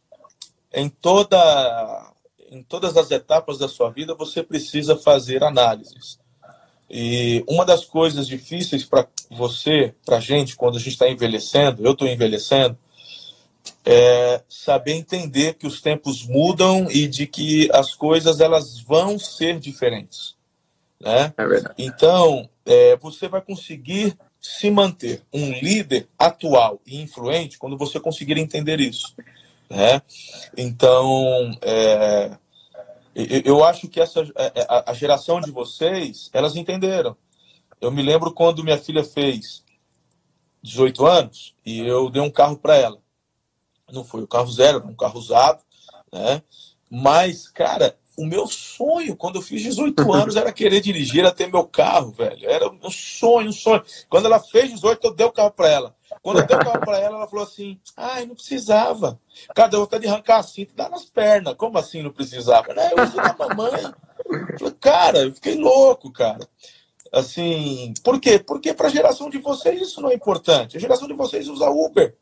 [0.73, 2.15] em toda
[2.51, 6.19] em todas as etapas da sua vida, você precisa fazer análises.
[6.97, 11.85] E uma das coisas difíceis para você, para a gente, quando a gente está envelhecendo,
[11.85, 12.79] eu estou envelhecendo,
[13.85, 19.59] é saber entender que os tempos mudam e de que as coisas elas vão ser
[19.59, 20.37] diferentes.
[21.01, 21.35] Né?
[21.37, 21.75] É verdade.
[21.79, 28.39] Então, é, você vai conseguir se manter um líder atual e influente quando você conseguir
[28.39, 29.17] entender isso.
[29.69, 30.01] Né?
[30.57, 32.39] Então, é,
[33.15, 37.17] eu acho que essa, é, é, a geração de vocês, elas entenderam.
[37.81, 39.65] Eu me lembro quando minha filha fez
[40.63, 42.99] 18 anos e eu dei um carro para ela.
[43.93, 45.63] Não foi o carro zero, um carro usado,
[46.13, 46.43] né?
[46.91, 51.51] Mas, cara, o meu sonho, quando eu fiz 18 anos, era querer dirigir, era ter
[51.51, 52.49] meu carro, velho.
[52.49, 53.83] Era um sonho, um sonho.
[54.09, 55.97] Quando ela fez 18, eu dei o carro para ela.
[56.23, 59.21] Quando eu dei o carro para ela, ela falou assim: ai, não precisava.
[59.73, 61.55] Eu vou de arrancar a cinta e dar nas pernas.
[61.55, 62.73] Como assim não precisava?
[62.73, 62.91] Né?
[62.97, 63.93] Eu uso da mamãe.
[64.27, 66.49] Eu falei, cara, eu fiquei louco, cara.
[67.13, 68.39] Assim, por quê?
[68.39, 70.77] Porque para a geração de vocês isso não é importante.
[70.77, 72.17] A geração de vocês usa Uber.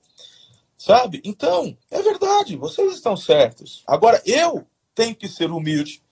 [0.77, 1.23] Sabe?
[1.25, 3.85] Então, é verdade, vocês estão certos.
[3.87, 6.03] Agora, eu tenho que ser humilde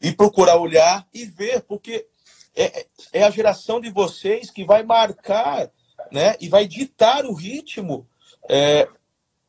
[0.00, 2.06] e procurar olhar e ver, porque
[2.54, 5.70] é, é a geração de vocês que vai marcar
[6.10, 8.06] né, e vai ditar o ritmo.
[8.48, 8.88] É,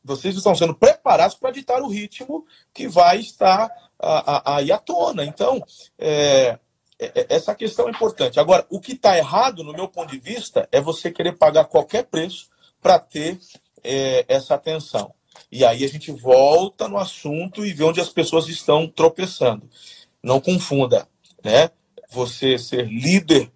[0.04, 3.70] vocês estão sendo preparados para ditar o ritmo que vai estar
[4.44, 5.24] aí à tona.
[5.24, 5.62] Então,
[5.98, 6.58] é,
[6.98, 8.40] é, essa questão é importante.
[8.40, 12.04] Agora, o que está errado, no meu ponto de vista, é você querer pagar qualquer
[12.04, 12.48] preço
[12.80, 13.38] para ter
[13.84, 15.14] é, essa atenção.
[15.50, 19.68] E aí a gente volta no assunto e vê onde as pessoas estão tropeçando.
[20.22, 21.08] Não confunda,
[21.44, 21.70] né?
[22.10, 23.50] Você ser líder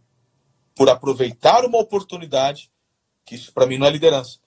[0.75, 2.71] por aproveitar uma oportunidade,
[3.25, 4.43] que isso para mim não é liderança.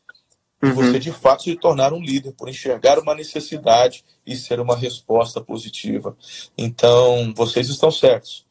[0.64, 0.74] Uhum.
[0.74, 5.42] você de fato se tornar um líder por enxergar uma necessidade e ser uma resposta
[5.42, 6.18] positiva.
[6.58, 8.46] Então, vocês estão certos,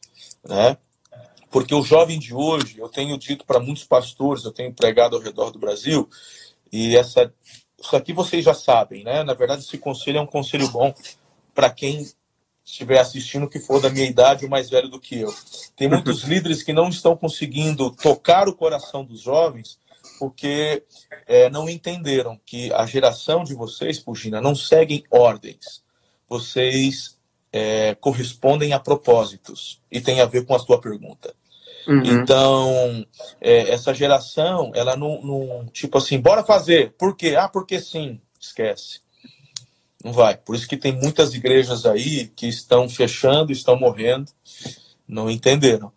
[0.47, 0.77] né?
[1.49, 5.21] Porque o jovem de hoje, eu tenho dito para muitos pastores, eu tenho pregado ao
[5.21, 6.09] redor do Brasil,
[6.71, 7.33] e essa,
[7.79, 9.23] isso aqui vocês já sabem, né?
[9.23, 10.93] Na verdade, esse conselho é um conselho bom
[11.53, 12.07] para quem
[12.63, 15.33] estiver assistindo que for da minha idade ou mais velho do que eu.
[15.75, 19.79] Tem muitos líderes que não estão conseguindo tocar o coração dos jovens
[20.19, 20.83] porque
[21.27, 25.83] é, não entenderam que a geração de vocês, Pugina, não seguem ordens.
[26.27, 27.17] Vocês
[27.51, 29.81] é, correspondem a propósitos.
[29.91, 31.35] E tem a ver com a sua pergunta.
[31.87, 32.03] Uhum.
[32.03, 33.05] Então,
[33.39, 36.93] é, essa geração, ela não, não, tipo assim, bora fazer.
[36.97, 37.35] Por quê?
[37.35, 38.19] Ah, porque sim.
[38.39, 38.99] Esquece.
[40.03, 40.37] Não vai.
[40.37, 44.31] Por isso que tem muitas igrejas aí que estão fechando, estão morrendo,
[45.07, 45.91] não entenderam.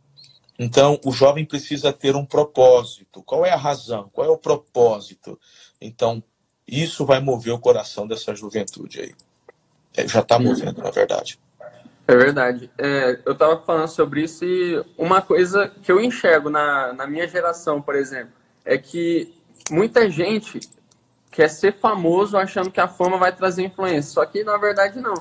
[0.59, 3.23] Então, o jovem precisa ter um propósito.
[3.23, 4.09] Qual é a razão?
[4.13, 5.39] Qual é o propósito?
[5.81, 6.23] Então,
[6.67, 9.15] isso vai mover o coração dessa juventude aí.
[9.97, 11.39] É, já está movendo, na verdade.
[12.09, 12.71] É verdade.
[12.79, 17.29] É, eu estava falando sobre isso e uma coisa que eu enxergo na, na minha
[17.29, 18.33] geração, por exemplo,
[18.65, 19.35] é que
[19.71, 20.59] muita gente
[21.31, 24.11] quer ser famoso achando que a fama vai trazer influência.
[24.11, 25.15] Só que, na verdade, não.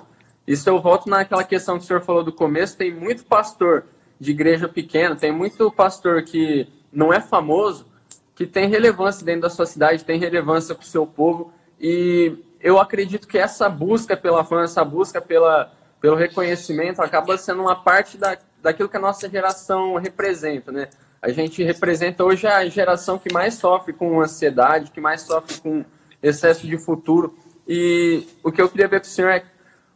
[0.47, 2.77] Isso eu volto naquela questão que o senhor falou do começo.
[2.77, 3.83] Tem muito pastor
[4.17, 7.85] de igreja pequena, tem muito pastor que não é famoso,
[8.33, 11.51] que tem relevância dentro da sua cidade, tem relevância para o seu povo.
[11.81, 17.61] E eu acredito que essa busca pela fama, essa busca pela pelo reconhecimento, acaba sendo
[17.61, 20.89] uma parte da, daquilo que a nossa geração representa, né?
[21.21, 25.83] A gente representa hoje a geração que mais sofre com ansiedade, que mais sofre com
[26.21, 27.35] excesso de futuro.
[27.67, 29.43] E o que eu queria ver com o senhor é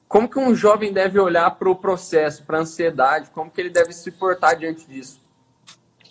[0.07, 3.69] como que um jovem deve olhar para o processo, para a ansiedade, como que ele
[3.69, 5.21] deve se portar diante disso?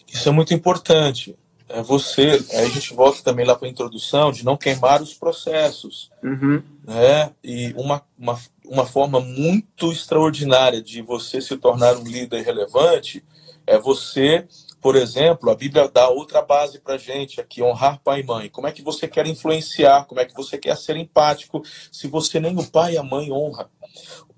[0.07, 1.37] Isso é muito importante
[1.71, 5.15] é você, aí a gente volta também lá para a introdução, de não queimar os
[5.15, 6.11] processos.
[6.23, 6.63] Uhum.
[6.85, 7.31] Né?
[7.43, 8.39] E uma, uma,
[8.71, 13.25] uma forma muito extraordinária de você se tornar um líder relevante
[13.67, 14.47] é você,
[14.81, 18.49] por exemplo, a Bíblia dá outra base para gente aqui, honrar pai e mãe.
[18.49, 20.05] Como é que você quer influenciar?
[20.05, 23.33] Como é que você quer ser empático se você nem o pai e a mãe
[23.33, 23.69] honra?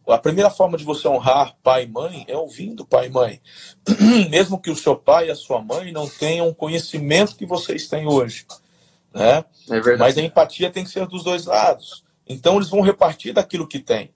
[0.08, 3.38] A primeira forma de você honrar pai e mãe é ouvindo pai e mãe.
[4.30, 7.86] Mesmo que o seu pai e a sua mãe não tenham o conhecimento que vocês
[7.86, 8.46] têm hoje.
[9.12, 9.44] Né?
[9.70, 12.02] É Mas a empatia tem que ser dos dois lados.
[12.26, 14.10] Então eles vão repartir daquilo que tem.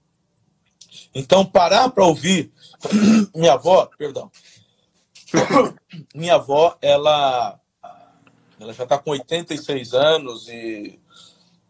[1.13, 2.51] Então parar para ouvir
[3.35, 4.31] minha avó, perdão.
[6.13, 7.59] minha avó, ela
[8.59, 10.99] ela já está com 86 anos e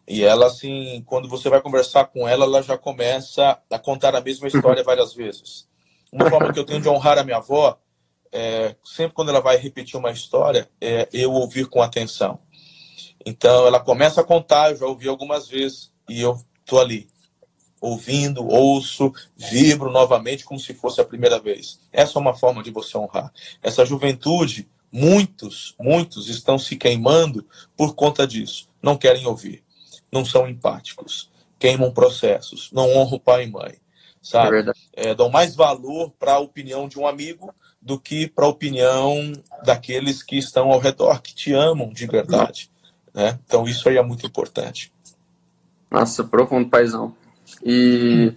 [0.08, 4.22] e ela, assim, quando você vai conversar com ela, ela já começa a contar a
[4.22, 5.68] mesma história várias vezes.
[6.10, 7.78] Uma forma que eu tenho de honrar a minha avó,
[8.32, 12.38] é, sempre quando ela vai repetir uma história, é eu ouvir com atenção.
[13.24, 17.06] Então, ela começa a contar, eu já ouvi algumas vezes, e eu tô ali,
[17.80, 21.80] ouvindo, ouço, vibro novamente como se fosse a primeira vez.
[21.92, 23.32] Essa é uma forma de você honrar.
[23.62, 28.68] Essa juventude, muitos, muitos estão se queimando por conta disso.
[28.82, 29.62] Não querem ouvir
[30.10, 33.74] não são empáticos, queimam processos, não honram pai e mãe,
[34.22, 34.70] sabe?
[34.96, 38.48] É é, dão mais valor para a opinião de um amigo do que para a
[38.48, 39.32] opinião
[39.64, 42.70] daqueles que estão ao redor, que te amam de verdade.
[43.14, 43.38] Né?
[43.44, 44.92] Então isso aí é muito importante.
[45.90, 47.14] Nossa, profundo, paizão.
[47.64, 48.32] E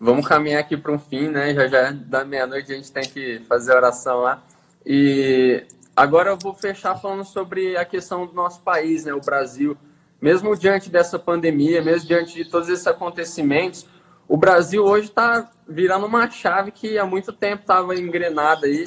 [0.00, 1.54] vamos caminhar aqui para um fim, né?
[1.54, 4.42] Já já da meia-noite a gente tem que fazer a oração lá.
[4.84, 9.12] E agora eu vou fechar falando sobre a questão do nosso país, né?
[9.12, 9.76] O Brasil
[10.20, 13.86] mesmo diante dessa pandemia, mesmo diante de todos esses acontecimentos,
[14.28, 18.84] o Brasil hoje está virando uma chave que há muito tempo estava engrenada aí,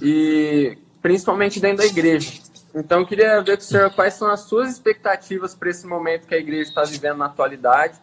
[0.00, 2.40] e principalmente dentro da igreja.
[2.72, 6.28] Então, eu queria ver com o senhor quais são as suas expectativas para esse momento
[6.28, 7.98] que a igreja está vivendo na atualidade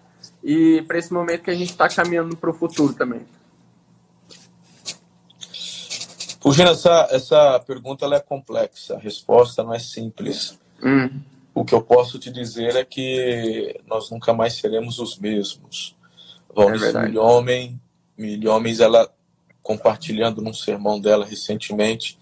[0.46, 3.22] e para esse momento que a gente está caminhando para o futuro também.
[6.40, 10.60] Fugina, essa, essa pergunta é complexa, a resposta não é simples.
[10.84, 11.22] Hum.
[11.54, 15.96] o que eu posso te dizer é que nós nunca mais seremos os mesmos.
[16.54, 17.82] Valnice é Milhomem,
[18.16, 19.12] Milhomens, ela
[19.64, 22.20] compartilhando num sermão dela recentemente,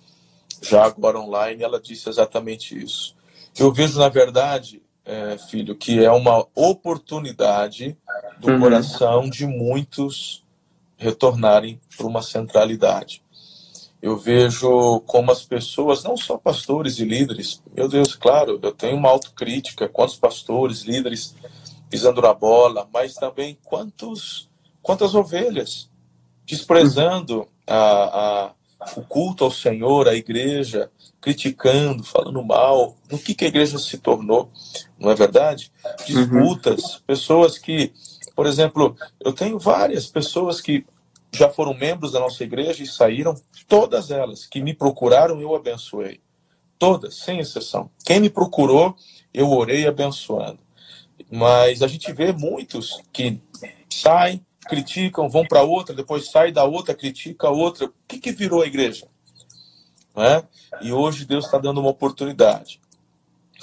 [0.61, 3.17] já agora online, ela disse exatamente isso.
[3.57, 7.97] Eu vejo, na verdade, é, filho, que é uma oportunidade
[8.39, 8.59] do uhum.
[8.59, 10.43] coração de muitos
[10.97, 13.21] retornarem para uma centralidade.
[14.01, 18.97] Eu vejo como as pessoas, não só pastores e líderes, meu Deus, claro, eu tenho
[18.97, 21.35] uma autocrítica, quantos pastores, líderes
[21.89, 24.49] pisando na bola, mas também quantos,
[24.81, 25.89] quantas ovelhas
[26.45, 28.51] desprezando a, a
[28.95, 30.89] o culto ao Senhor, a igreja,
[31.21, 32.95] criticando, falando mal.
[33.09, 34.49] No que, que a igreja se tornou,
[34.99, 35.71] não é verdade?
[36.05, 37.01] Disputas, uhum.
[37.07, 37.93] pessoas que,
[38.36, 40.86] por exemplo, eu tenho várias pessoas que
[41.31, 43.36] já foram membros da nossa igreja e saíram,
[43.67, 46.21] todas elas que me procuraram, eu abençoei.
[46.77, 47.89] Todas, sem exceção.
[48.05, 48.95] Quem me procurou,
[49.34, 50.59] eu orei abençoando.
[51.31, 53.41] Mas a gente vê muitos que
[53.89, 57.86] saem, criticam, vão para outra, depois sai da outra, critica a outra.
[57.86, 59.07] O que, que virou a igreja?
[60.16, 60.43] É?
[60.82, 62.80] E hoje Deus está dando uma oportunidade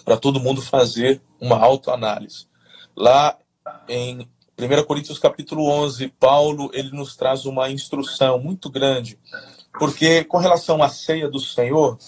[0.04, 2.46] para todo mundo fazer uma autoanálise.
[2.96, 3.38] Lá
[3.88, 4.28] em
[4.58, 9.18] 1 Coríntios capítulo 11, Paulo ele nos traz uma instrução muito grande,
[9.78, 11.98] porque com relação à ceia do Senhor,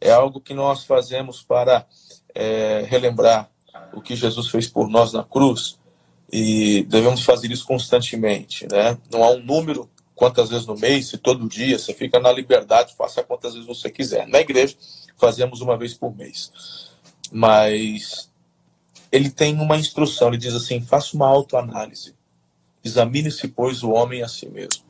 [0.00, 1.86] é algo que nós fazemos para
[2.34, 3.48] é, relembrar
[3.92, 5.78] o que Jesus fez por nós na cruz
[6.32, 8.96] e devemos fazer isso constantemente, né?
[9.12, 12.94] Não há um número quantas vezes no mês, se todo dia, você fica na liberdade,
[12.96, 14.26] faça quantas vezes você quiser.
[14.26, 14.74] Na igreja,
[15.18, 16.50] fazemos uma vez por mês.
[17.30, 18.30] Mas
[19.10, 22.14] ele tem uma instrução, ele diz assim: faça uma autoanálise.
[22.84, 24.82] Examine-se, pois, o homem a si mesmo.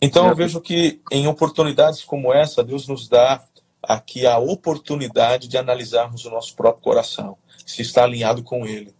[0.00, 3.42] Então, eu vejo que em oportunidades como essa, Deus nos dá
[3.82, 8.93] aqui a oportunidade de analisarmos o nosso próprio coração, se está alinhado com ele.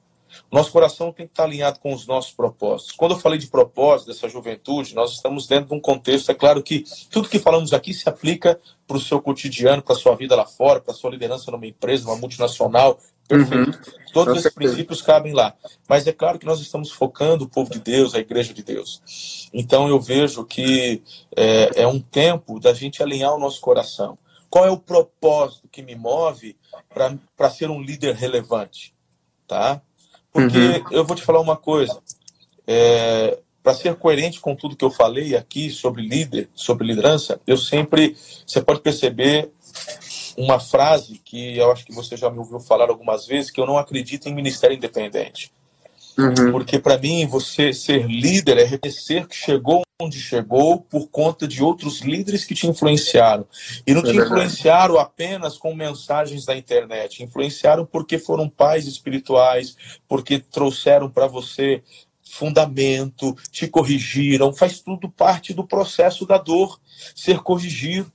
[0.51, 2.95] Nosso coração tem que estar alinhado com os nossos propósitos.
[2.95, 6.30] Quando eu falei de propósito dessa juventude, nós estamos dentro de um contexto.
[6.30, 9.99] É claro que tudo que falamos aqui se aplica para o seu cotidiano, para a
[9.99, 12.99] sua vida lá fora, para a sua liderança numa empresa, numa multinacional.
[13.26, 13.78] Perfeito.
[13.78, 13.95] Uhum.
[14.12, 15.55] Todos esses princípios cabem lá.
[15.89, 19.49] Mas é claro que nós estamos focando o povo de Deus, a igreja de Deus.
[19.53, 21.03] Então eu vejo que
[21.35, 24.18] é, é um tempo da gente alinhar o nosso coração.
[24.49, 26.57] Qual é o propósito que me move
[27.37, 28.95] para ser um líder relevante?
[29.49, 29.82] Tá?
[30.35, 30.85] Porque uhum.
[30.91, 31.97] eu vou te falar uma coisa.
[32.66, 37.57] É, para ser coerente com tudo que eu falei aqui sobre líder, sobre liderança, eu
[37.57, 38.16] sempre.
[38.45, 39.49] Você pode perceber
[40.37, 43.66] uma frase que eu acho que você já me ouviu falar algumas vezes, que eu
[43.66, 45.53] não acredito em ministério independente.
[46.18, 46.51] Uhum.
[46.51, 51.63] Porque para mim, você ser líder é reconhecer que chegou onde chegou por conta de
[51.63, 53.47] outros líderes que te influenciaram.
[53.87, 54.27] E não é te verdade.
[54.27, 59.77] influenciaram apenas com mensagens da internet, influenciaram porque foram pais espirituais,
[60.09, 61.83] porque trouxeram para você
[62.23, 66.81] fundamento, te corrigiram, faz tudo parte do processo da dor,
[67.15, 68.11] ser corrigido,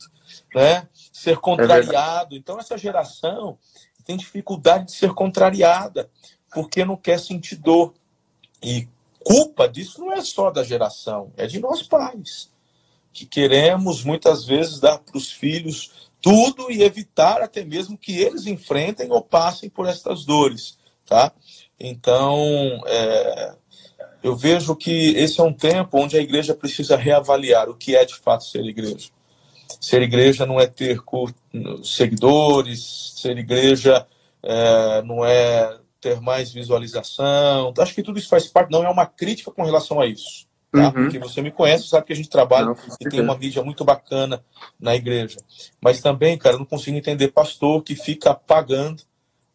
[0.53, 0.85] né?
[1.13, 2.35] ser é contrariado.
[2.35, 3.57] É então essa geração
[4.03, 6.09] tem dificuldade de ser contrariada,
[6.53, 7.93] porque não quer sentir dor.
[8.61, 8.85] E
[9.23, 12.49] culpa disso não é só da geração, é de nós pais,
[13.11, 18.45] que queremos muitas vezes dar para os filhos tudo e evitar até mesmo que eles
[18.45, 21.31] enfrentem ou passem por estas dores, tá?
[21.79, 23.55] Então, é,
[24.21, 28.03] eu vejo que esse é um tempo onde a igreja precisa reavaliar o que é
[28.03, 29.09] de fato ser igreja.
[29.79, 30.99] Ser igreja não é ter
[31.83, 34.05] seguidores, ser igreja
[34.43, 37.73] é, não é ter mais visualização.
[37.77, 40.47] Acho que tudo isso faz parte, não é uma crítica com relação a isso.
[40.71, 40.85] Tá?
[40.85, 40.91] Uhum.
[40.91, 43.83] Porque você me conhece, sabe que a gente trabalha não, e tem uma mídia muito
[43.83, 44.43] bacana
[44.79, 45.37] na igreja.
[45.81, 49.01] Mas também, cara, eu não consigo entender pastor que fica pagando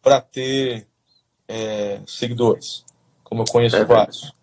[0.01, 0.87] para ter
[1.47, 2.83] é, seguidores,
[3.23, 4.33] como eu conheço é vários.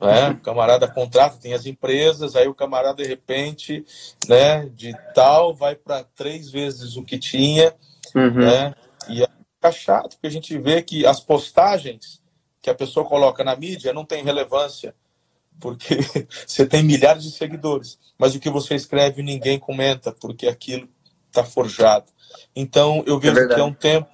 [0.00, 0.30] Né?
[0.30, 3.84] O camarada contrata, tem as empresas, aí o camarada, de repente,
[4.26, 7.72] né, de tal, vai para três vezes o que tinha,
[8.12, 8.34] uhum.
[8.34, 8.74] né?
[9.08, 9.24] E
[9.62, 12.20] fica chato, porque a gente vê que as postagens
[12.60, 14.94] que a pessoa coloca na mídia não tem relevância,
[15.60, 15.96] porque
[16.46, 20.88] você tem milhares de seguidores, mas o que você escreve ninguém comenta, porque aquilo
[21.28, 22.06] está forjado.
[22.54, 24.10] Então, eu vejo é que é um tempo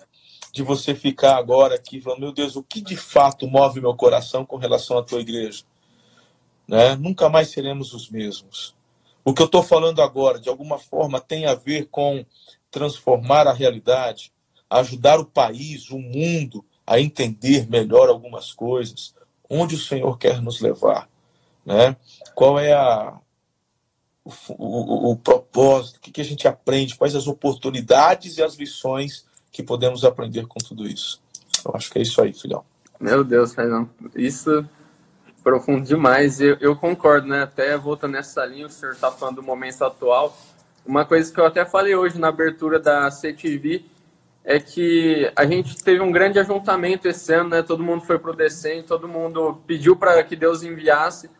[0.52, 4.44] de você ficar agora aqui falando, meu Deus, o que de fato move meu coração
[4.44, 5.64] com relação à tua igreja?
[6.66, 6.96] Né?
[6.96, 8.74] Nunca mais seremos os mesmos.
[9.24, 12.24] O que eu estou falando agora, de alguma forma, tem a ver com
[12.70, 14.32] transformar a realidade,
[14.70, 19.14] ajudar o país, o mundo a entender melhor algumas coisas,
[19.48, 21.08] onde o Senhor quer nos levar,
[21.64, 21.96] né?
[22.34, 23.18] Qual é a
[24.24, 28.56] o, o, o propósito, o que, que a gente aprende, quais as oportunidades e as
[28.56, 31.20] lições que podemos aprender com tudo isso.
[31.64, 32.62] Eu acho que é isso aí, filhão.
[33.00, 33.88] Meu Deus, Fernando.
[34.14, 34.68] Isso
[35.42, 36.40] profundo demais.
[36.40, 37.42] Eu, eu concordo, né?
[37.42, 40.36] Até voltando nessa linha, o senhor está falando do momento atual.
[40.84, 43.84] Uma coisa que eu até falei hoje na abertura da CTV
[44.44, 47.62] é que a gente teve um grande ajuntamento esse ano, né?
[47.62, 51.30] Todo mundo foi pro DCEM, todo mundo pediu para que Deus enviasse.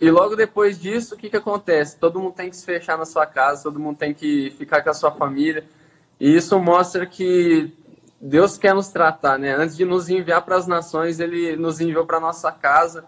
[0.00, 1.98] E logo depois disso, o que, que acontece?
[1.98, 4.88] Todo mundo tem que se fechar na sua casa, todo mundo tem que ficar com
[4.88, 5.64] a sua família.
[6.18, 7.74] E isso mostra que
[8.18, 9.54] Deus quer nos tratar, né?
[9.54, 13.04] Antes de nos enviar para as nações, Ele nos enviou para nossa casa.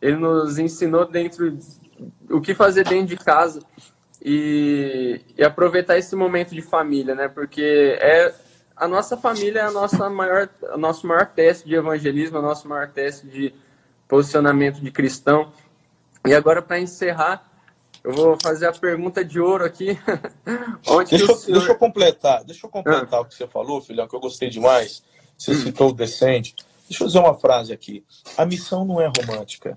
[0.00, 1.58] Ele nos ensinou dentro
[2.30, 3.60] o que fazer dentro de casa
[4.22, 7.28] e, e aproveitar esse momento de família, né?
[7.28, 8.32] Porque é
[8.76, 12.68] a nossa família é a nossa maior, o nosso maior teste de evangelismo, o nosso
[12.68, 13.54] maior teste de
[14.06, 15.50] posicionamento de cristão.
[16.26, 17.50] E agora, para encerrar,
[18.04, 19.98] eu vou fazer a pergunta de ouro aqui.
[20.86, 21.58] Onde deixa, senhor...
[21.58, 23.22] deixa, eu completar, deixa eu completar ah.
[23.22, 25.02] o que você falou, filhão, que eu gostei demais.
[25.38, 25.54] Você hum.
[25.54, 26.54] citou o decente.
[26.88, 28.04] Deixa eu dizer uma frase aqui.
[28.36, 29.76] A missão não é romântica.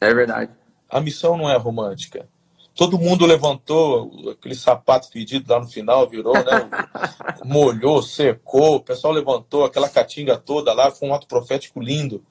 [0.00, 0.52] É verdade.
[0.88, 2.28] A missão não é romântica.
[2.74, 6.70] Todo mundo levantou aquele sapato fedido lá no final, virou, né?
[7.44, 12.24] Molhou, secou, o pessoal levantou aquela catinga toda lá, foi um ato profético lindo.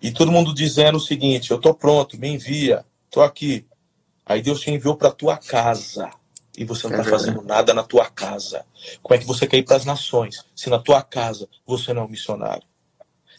[0.00, 3.66] E todo mundo dizendo o seguinte: eu tô pronto, me envia, tô aqui.
[4.26, 6.10] Aí Deus te enviou para tua casa
[6.56, 8.64] e você não está é fazendo nada na tua casa.
[9.02, 12.02] Como é que você quer ir para as nações se na tua casa você não
[12.02, 12.66] é um missionário?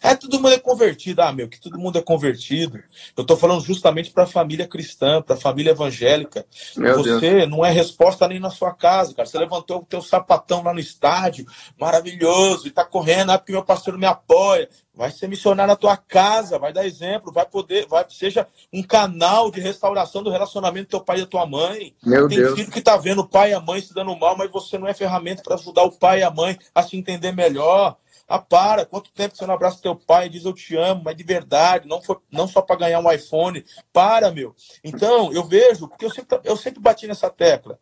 [0.06, 1.22] É, todo mundo é convertido.
[1.22, 2.78] Ah, meu, que todo mundo é convertido.
[3.18, 6.46] Eu estou falando justamente para a família cristã, para a família evangélica.
[6.78, 7.50] Meu Você Deus.
[7.50, 9.28] não é resposta nem na sua casa, cara.
[9.28, 11.46] Você levantou o teu sapatão lá no estádio,
[11.80, 14.70] maravilhoso, e está correndo, ah, porque meu pastor me apoia.
[14.94, 19.52] Vai ser missionário na tua casa, vai dar exemplo, vai poder, vai seja um canal
[19.52, 21.94] de restauração do relacionamento do teu pai e da tua mãe.
[22.06, 22.58] Meu Tem Deus.
[22.58, 24.88] filho que tá vendo o pai e a mãe se dando mal, mas você não
[24.88, 27.98] é ferramenta para ajudar o pai e a mãe a se entender melhor.
[28.28, 31.16] Ah, para, quanto tempo você não abraça teu pai e diz eu te amo, mas
[31.16, 33.64] de verdade, não, foi, não só para ganhar um iPhone.
[33.94, 34.56] Para, meu.
[34.84, 37.80] Então, eu vejo, porque eu sempre, eu sempre bati nessa tecla.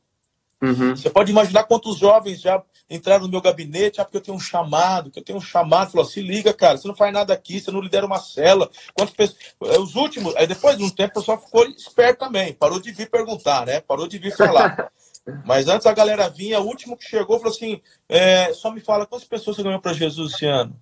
[0.64, 0.96] Uhum.
[0.96, 4.40] Você pode imaginar quantos jovens já entraram no meu gabinete, ah, porque eu tenho um
[4.40, 7.60] chamado, que eu tenho um chamado, falou, se liga, cara, você não faz nada aqui,
[7.60, 8.70] você não lidera uma cela.
[8.94, 9.38] Quantas pessoas.
[9.62, 12.92] Eh, os últimos, aí depois de um tempo o pessoal ficou esperto também, parou de
[12.94, 13.82] vir perguntar, né?
[13.82, 14.90] Parou de vir falar.
[15.46, 19.06] Mas antes a galera vinha, o último que chegou falou assim: é, só me fala
[19.06, 20.76] quantas pessoas você ganhou para Jesus esse ano?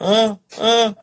[0.00, 0.38] Hã?
[0.58, 0.96] Hã?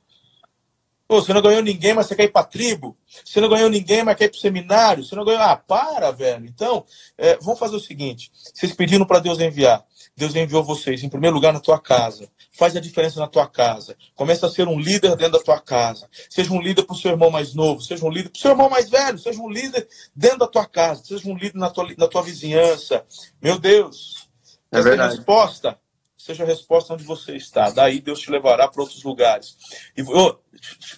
[1.12, 2.98] Pô, você não ganhou ninguém, mas você quer ir para tribo?
[3.26, 5.04] Você não ganhou ninguém, mas quer ir para seminário?
[5.04, 5.42] Você não ganhou.
[5.42, 6.46] Ah, para, velho.
[6.46, 6.86] Então,
[7.18, 9.84] é, vamos fazer o seguinte: vocês pediram para Deus enviar.
[10.16, 12.30] Deus enviou vocês, em primeiro lugar, na tua casa.
[12.54, 13.98] Faz a diferença na tua casa.
[14.16, 16.08] Começa a ser um líder dentro da tua casa.
[16.30, 18.52] Seja um líder para o seu irmão mais novo, seja um líder para o seu
[18.52, 19.86] irmão mais velho, seja um líder
[20.16, 23.04] dentro da tua casa, seja um líder na tua, na tua vizinhança.
[23.42, 24.30] Meu Deus,
[24.72, 25.16] é essa verdade.
[25.18, 25.78] resposta
[26.24, 27.70] seja a resposta onde você está.
[27.70, 29.58] Daí Deus te levará para outros lugares.
[29.96, 30.38] E oh,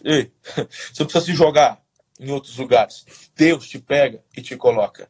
[0.03, 0.31] ei,
[0.93, 1.81] você precisa se jogar
[2.19, 3.05] em outros lugares.
[3.35, 5.09] Deus te pega e te coloca.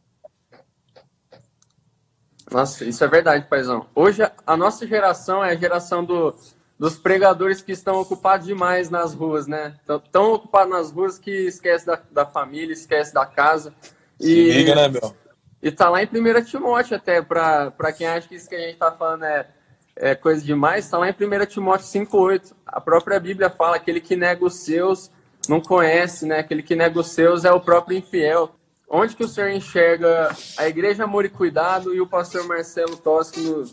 [2.52, 3.88] Nossa, isso é verdade, paizão.
[3.96, 6.36] Hoje a nossa geração é a geração do,
[6.78, 9.76] dos pregadores que estão ocupados demais nas ruas, né?
[10.12, 13.74] Tão ocupados nas ruas que esquece da, da família, esquece da casa.
[14.20, 15.16] E, Se liga, né, meu?
[15.64, 18.78] E tá lá em 1 Timóteo até, para quem acha que isso que a gente
[18.78, 19.48] tá falando é,
[19.96, 22.54] é coisa demais, tá lá em 1 Timóteo 5,8.
[22.66, 25.12] A própria Bíblia fala, aquele que nega os seus
[25.48, 26.40] não conhece, né?
[26.40, 28.56] Aquele que nega os seus é o próprio infiel.
[28.90, 33.40] Onde que o senhor enxerga a Igreja Amor e Cuidado e o pastor Marcelo Toschi
[33.40, 33.66] no,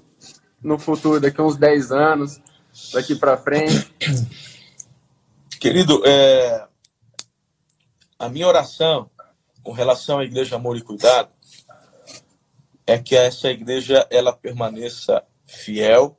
[0.63, 2.41] no futuro, daqui a uns 10 anos,
[2.93, 3.95] daqui para frente?
[5.61, 6.67] Querido, é...
[8.19, 9.11] a minha oração
[9.63, 11.29] com relação à Igreja Amor e Cuidado
[12.87, 16.19] é que essa igreja ela permaneça fiel,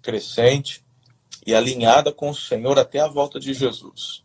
[0.00, 0.84] crescente
[1.46, 4.22] e alinhada com o Senhor até a volta de Jesus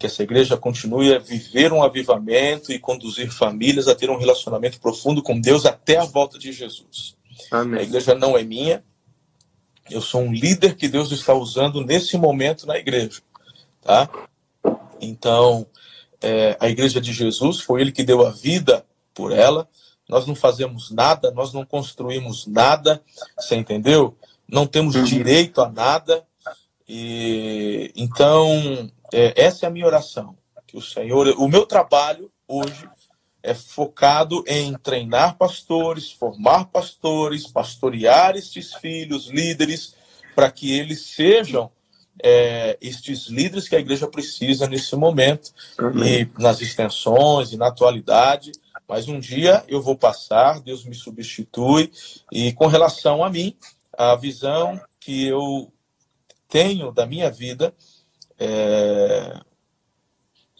[0.00, 4.80] que essa igreja continue a viver um avivamento e conduzir famílias a ter um relacionamento
[4.80, 7.14] profundo com Deus até a volta de Jesus.
[7.50, 7.80] Amém.
[7.80, 8.82] A igreja não é minha,
[9.90, 13.20] eu sou um líder que Deus está usando nesse momento na igreja,
[13.82, 14.08] tá?
[15.02, 15.66] Então,
[16.22, 19.68] é, a igreja de Jesus foi ele que deu a vida por ela.
[20.10, 23.00] Nós não fazemos nada, nós não construímos nada,
[23.38, 24.16] você entendeu?
[24.48, 25.04] Não temos uhum.
[25.04, 26.24] direito a nada.
[26.88, 30.36] E então é, essa é a minha oração.
[30.66, 32.88] Que o Senhor, o meu trabalho hoje
[33.42, 39.94] é focado em treinar pastores, formar pastores, pastorear estes filhos, líderes,
[40.34, 41.70] para que eles sejam
[42.22, 45.52] é, estes líderes que a igreja precisa nesse momento,
[46.04, 48.52] e nas extensões e na atualidade.
[48.90, 51.92] Mas um dia eu vou passar, Deus me substitui,
[52.32, 53.56] e com relação a mim,
[53.96, 55.72] a visão que eu
[56.48, 57.72] tenho da minha vida,
[58.36, 59.38] é...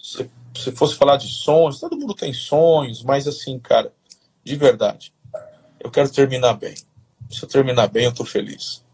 [0.01, 3.93] se, se fosse falar de sonhos, todo mundo tem sonhos, mas assim, cara,
[4.45, 5.13] de verdade,
[5.81, 6.77] eu quero terminar bem.
[7.29, 8.85] Se eu terminar bem, eu tô feliz.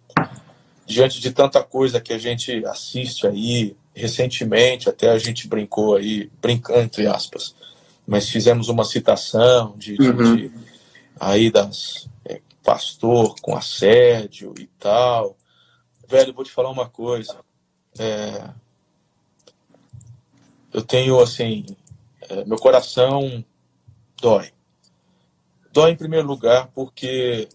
[0.86, 6.30] Diante de tanta coisa que a gente assiste aí, recentemente, até a gente brincou aí,
[6.40, 7.54] brincando entre aspas,
[8.06, 10.36] mas fizemos uma citação de, uhum.
[10.36, 10.52] de,
[11.18, 15.36] aí das é, pastor com assédio e tal.
[16.08, 17.36] Velho, vou te falar uma coisa.
[17.98, 18.50] É,
[20.72, 21.64] eu tenho assim,
[22.28, 23.44] é, meu coração
[24.20, 24.52] dói.
[25.72, 27.48] Dói em primeiro lugar porque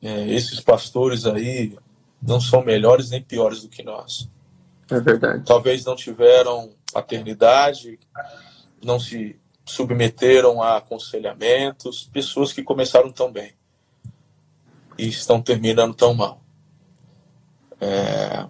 [0.00, 1.76] é, esses pastores aí
[2.20, 4.28] não são melhores nem piores do que nós.
[4.90, 5.44] É verdade.
[5.44, 7.98] Talvez não tiveram paternidade,
[8.82, 13.54] não se submeteram a aconselhamentos, pessoas que começaram tão bem
[14.98, 16.42] e estão terminando tão mal.
[17.80, 18.46] É,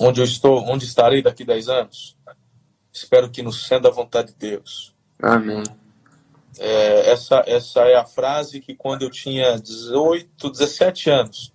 [0.00, 2.16] onde eu estou, onde estarei daqui a 10 anos?
[2.92, 4.94] Espero que no centro da vontade de Deus.
[5.22, 5.62] Amém.
[6.58, 11.52] É, essa, essa é a frase que quando eu tinha 18, 17 anos,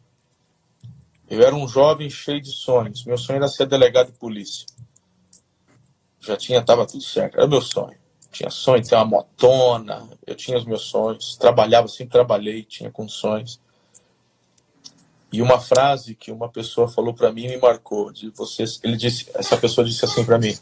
[1.30, 3.06] eu era um jovem cheio de sonhos.
[3.06, 4.66] Meu sonho era ser delegado de polícia.
[6.20, 7.38] Já tinha, tava tudo certo.
[7.38, 7.99] Era meu sonho
[8.32, 12.92] tinha sonho de ter uma motona, eu tinha os meus sonhos, trabalhava, sempre trabalhei, tinha
[12.92, 13.60] condições.
[15.32, 19.30] E uma frase que uma pessoa falou para mim me marcou, de você, ele disse,
[19.36, 20.58] essa pessoa disse assim para mim: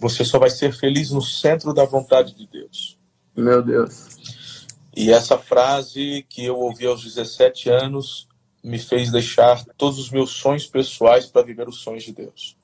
[0.00, 2.98] você só vai ser feliz no centro da vontade de Deus.
[3.36, 4.66] Meu Deus.
[4.94, 8.28] E essa frase que eu ouvi aos 17 anos
[8.62, 12.56] me fez deixar todos os meus sonhos pessoais para viver os sonhos de Deus.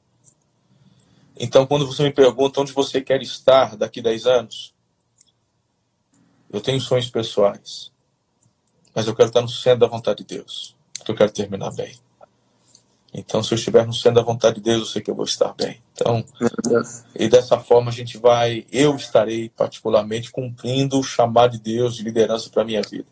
[1.39, 4.75] Então, quando você me pergunta onde você quer estar daqui a 10 anos,
[6.53, 7.93] eu tenho sonhos pessoais,
[8.93, 11.95] mas eu quero estar no centro da vontade de Deus, porque eu quero terminar bem.
[13.15, 15.25] Então, se eu estiver no centro da vontade de Deus, eu sei que eu vou
[15.25, 15.81] estar bem.
[15.93, 16.25] Então,
[17.15, 22.03] e dessa forma a gente vai, eu estarei particularmente cumprindo o chamado de Deus de
[22.03, 23.07] liderança para a minha vida.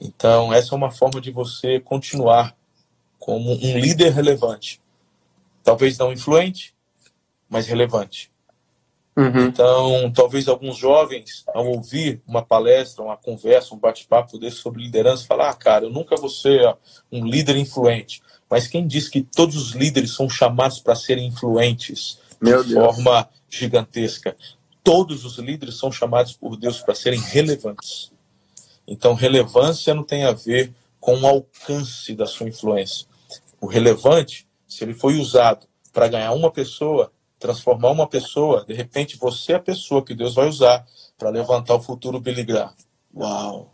[0.00, 2.56] Então, essa é uma forma de você continuar
[3.18, 4.80] como um líder relevante.
[5.62, 6.74] Talvez não influente,
[7.50, 8.30] mais relevante.
[9.16, 9.46] Uhum.
[9.46, 15.26] Então, talvez alguns jovens, ao ouvir uma palestra, uma conversa, um bate-papo desse sobre liderança,
[15.26, 16.74] falar: ah, cara, eu nunca vou ser
[17.10, 18.22] um líder influente.
[18.48, 22.84] Mas quem diz que todos os líderes são chamados para serem influentes Meu de Deus.
[22.84, 24.36] forma gigantesca?
[24.82, 28.10] Todos os líderes são chamados por Deus para serem relevantes.
[28.86, 33.06] Então, relevância não tem a ver com o alcance da sua influência.
[33.60, 39.16] O relevante, se ele foi usado para ganhar uma pessoa, transformar uma pessoa, de repente
[39.16, 40.86] você é a pessoa que Deus vai usar
[41.18, 42.72] para levantar o futuro Billy Graham.
[43.16, 43.72] Uau!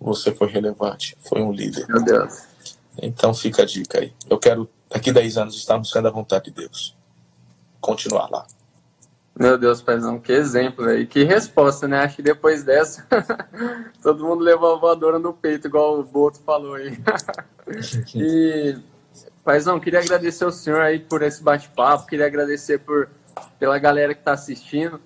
[0.00, 1.86] Você foi relevante, foi um líder.
[1.88, 2.42] Meu Deus.
[3.00, 4.12] Então fica a dica aí.
[4.28, 6.96] Eu quero, daqui a 10 anos, estar no centro da vontade de Deus.
[7.80, 8.46] Continuar lá.
[9.38, 11.06] Meu Deus, paizão, que exemplo, velho.
[11.06, 12.00] Que resposta, né?
[12.00, 13.06] Acho que depois dessa,
[14.02, 16.98] todo mundo levou a voadora no peito, igual o Boto falou aí.
[18.14, 18.76] e
[19.44, 23.08] Paizão, queria agradecer ao senhor aí por esse bate-papo, queria agradecer por,
[23.58, 25.00] pela galera que está assistindo.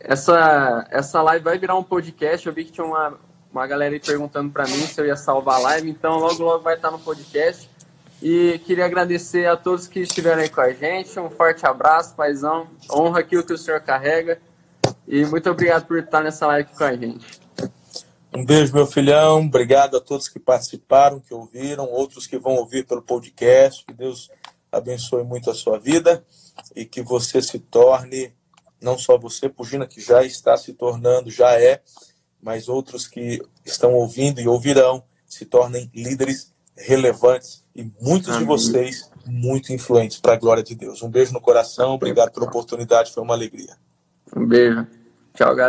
[0.00, 3.18] Essa, essa live vai virar um podcast, eu vi que tinha uma,
[3.52, 6.62] uma galera aí perguntando para mim se eu ia salvar a live, então logo logo
[6.62, 7.68] vai estar no podcast.
[8.22, 11.18] E queria agradecer a todos que estiveram aí com a gente.
[11.20, 12.66] Um forte abraço, paizão.
[12.90, 14.40] Honra aqui o que o senhor carrega.
[15.06, 17.45] E muito obrigado por estar nessa live com a gente.
[18.36, 19.40] Um beijo, meu filhão.
[19.40, 23.82] Obrigado a todos que participaram, que ouviram, outros que vão ouvir pelo podcast.
[23.86, 24.30] Que Deus
[24.70, 26.22] abençoe muito a sua vida
[26.74, 28.34] e que você se torne,
[28.78, 31.80] não só você, Pugina, que já está se tornando, já é,
[32.42, 38.40] mas outros que estão ouvindo e ouvirão, se tornem líderes relevantes e muitos Amém.
[38.40, 41.02] de vocês muito influentes para a glória de Deus.
[41.02, 43.78] Um beijo no coração, obrigado pela oportunidade, foi uma alegria.
[44.36, 44.86] Um beijo.
[45.32, 45.64] Tchau, galera.